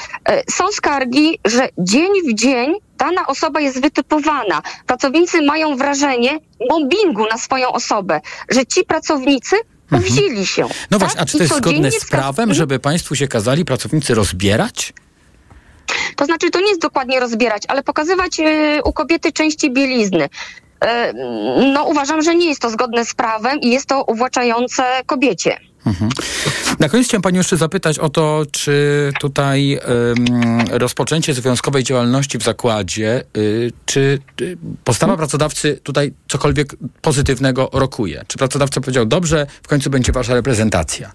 [0.50, 4.62] Są skargi, że dzień w dzień dana osoba jest wytypowana.
[4.86, 9.56] Pracownicy mają wrażenie mobbingu na swoją osobę, że ci pracownicy
[9.90, 10.62] powzięli się.
[10.62, 11.00] No tak?
[11.00, 14.94] właśnie, a czy to jest zgodne z prawem, żeby państwu się kazali pracownicy rozbierać?
[16.16, 20.30] To znaczy, to nie jest dokładnie rozbierać, ale pokazywać e, u kobiety części bielizny.
[20.82, 21.14] E,
[21.74, 25.58] No uważam, że nie jest to zgodne z prawem i jest to uwłaczające kobiecie.
[25.88, 26.10] Mhm.
[26.80, 29.80] Na koniec chciałem Panią jeszcze zapytać o to, czy tutaj
[30.72, 38.24] rozpoczęcie związkowej działalności w zakładzie, y, czy y, postawa pracodawcy tutaj cokolwiek pozytywnego rokuje?
[38.28, 41.12] Czy pracodawca powiedział, dobrze, w końcu będzie Wasza reprezentacja?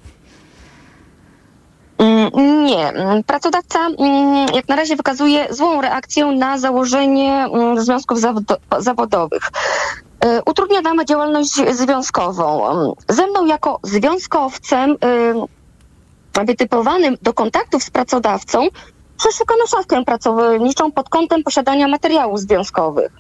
[1.99, 2.31] Mm,
[2.67, 2.93] Nie.
[3.27, 9.43] Pracodawca mm, jak na razie wykazuje złą reakcję na założenie mm, związków zawodo- zawodowych.
[10.25, 12.71] E, Utrudnia nam działalność związkową.
[12.71, 14.91] Mm, Ze mną jako związkowcem
[16.39, 18.69] y, wytypowanym do kontaktów z pracodawcą
[19.19, 23.13] przeszukano szafkę pracowniczą pod kątem posiadania materiałów związkowych.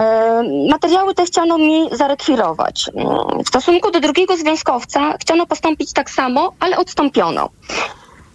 [0.00, 2.90] E, Materiały te chciano mi zarekwirować.
[2.94, 7.48] Mm, W stosunku do drugiego związkowca chciano postąpić tak samo, ale odstąpiono.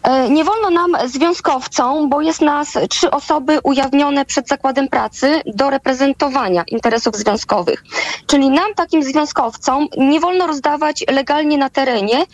[0.08, 5.70] E, Nie wolno nam związkowcom, bo jest nas trzy osoby ujawnione przed zakładem pracy do
[5.70, 7.84] reprezentowania interesów związkowych.
[8.28, 12.26] Czyli nam, takim związkowcom, nie wolno rozdawać legalnie na terenie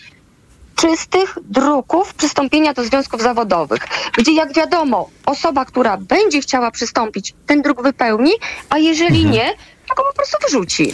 [0.76, 7.62] czystych druków przystąpienia do związków zawodowych, gdzie jak wiadomo, osoba, która będzie chciała przystąpić, ten
[7.62, 8.32] druk wypełni,
[8.70, 9.54] a jeżeli nie,
[9.90, 10.94] to go po prostu wyrzuci.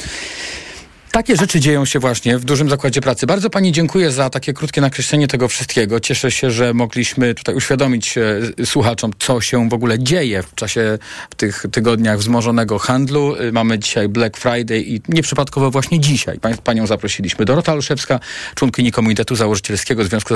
[1.11, 3.27] Takie rzeczy dzieją się właśnie w dużym zakładzie pracy.
[3.27, 5.99] Bardzo Pani dziękuję za takie krótkie nakreślenie tego wszystkiego.
[5.99, 10.97] Cieszę się, że mogliśmy tutaj uświadomić e, słuchaczom, co się w ogóle dzieje w czasie
[11.29, 13.35] w tych tygodniach wzmożonego handlu.
[13.35, 17.45] E, Mamy dzisiaj Black Friday i nieprzypadkowo właśnie dzisiaj Panią zaprosiliśmy.
[17.45, 18.19] Dorota Olszewska,
[18.55, 20.33] członkini Komitetu Założycielskiego Związku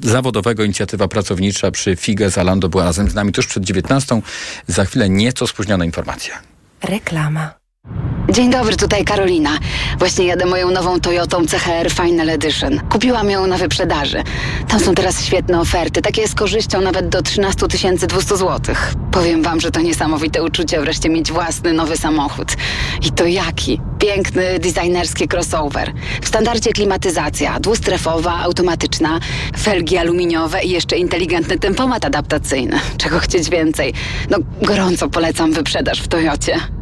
[0.00, 4.20] Zawodowego Inicjatywa Pracownicza przy FIGE Zalando była razem z nami tuż przed 19.
[4.66, 6.42] Za chwilę nieco spóźniona informacja.
[6.82, 7.59] Reklama.
[8.32, 9.50] Dzień dobry, tutaj Karolina.
[9.98, 12.80] Właśnie jadę moją nową Toyotą CHR Final Edition.
[12.90, 14.22] Kupiłam ją na wyprzedaży.
[14.68, 17.66] Tam są teraz świetne oferty, takie z korzyścią nawet do 13
[18.06, 18.74] 200 zł.
[19.12, 22.48] Powiem wam, że to niesamowite uczucie wreszcie mieć własny nowy samochód.
[23.06, 23.80] I to jaki?
[23.98, 25.92] Piękny, designerski crossover.
[26.22, 29.20] W standardzie klimatyzacja, dwustrefowa, automatyczna,
[29.58, 32.80] felgi aluminiowe i jeszcze inteligentny tempomat adaptacyjny.
[32.98, 33.94] Czego chcieć więcej?
[34.30, 36.79] No, gorąco polecam wyprzedaż w Toyocie.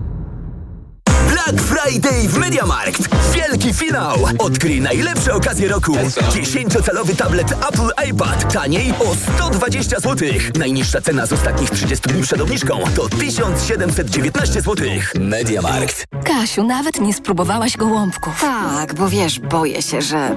[1.39, 3.09] Black Friday w MediaMarkt.
[3.35, 4.17] Wielki finał.
[4.39, 5.93] Odkryj najlepsze okazje roku.
[6.31, 8.53] 10-calowy tablet Apple iPad.
[8.53, 10.29] Taniej o 120 zł.
[10.59, 14.77] Najniższa cena z ostatnich 30 dni przed obniżką to 1719 zł.
[15.21, 16.05] MediaMarkt.
[16.25, 18.41] Kasiu, nawet nie spróbowałaś gołąbków.
[18.41, 20.37] Tak, bo wiesz, boję się, że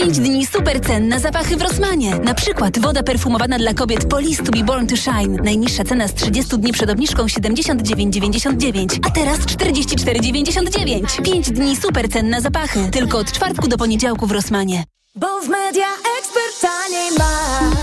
[0.00, 2.18] Pięć dni super cen na zapachy w Rossmanie.
[2.18, 5.42] Na przykład woda perfumowana dla kobiet Police to be born to shine.
[5.42, 11.22] Najniższa cena z 30 dni przed obniżką 79,99, a teraz 44,99.
[11.22, 12.90] Pięć dni super cen na zapachy.
[12.92, 14.84] Tylko od czwartku do poniedziałku w Rossmanie.
[15.14, 15.88] Bo w Media
[16.18, 17.75] Expert taniej masz.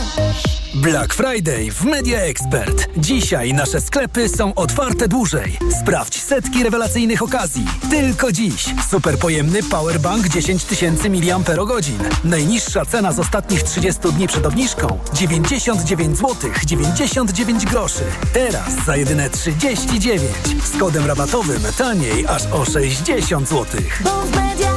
[0.83, 2.89] Black Friday w Media Expert.
[2.97, 5.57] Dzisiaj nasze sklepy są otwarte dłużej.
[5.81, 7.65] Sprawdź setki rewelacyjnych okazji.
[7.89, 8.65] Tylko dziś.
[8.89, 11.83] Super pojemny powerbank 10 tysięcy mAh.
[12.23, 18.03] Najniższa cena z ostatnich 30 dni przed obniżką 99 zł 99 groszy.
[18.33, 20.21] Teraz za jedyne 39.
[20.63, 23.81] Z kodem rabatowym taniej aż o 60 zł.
[24.03, 24.73] Bo w Media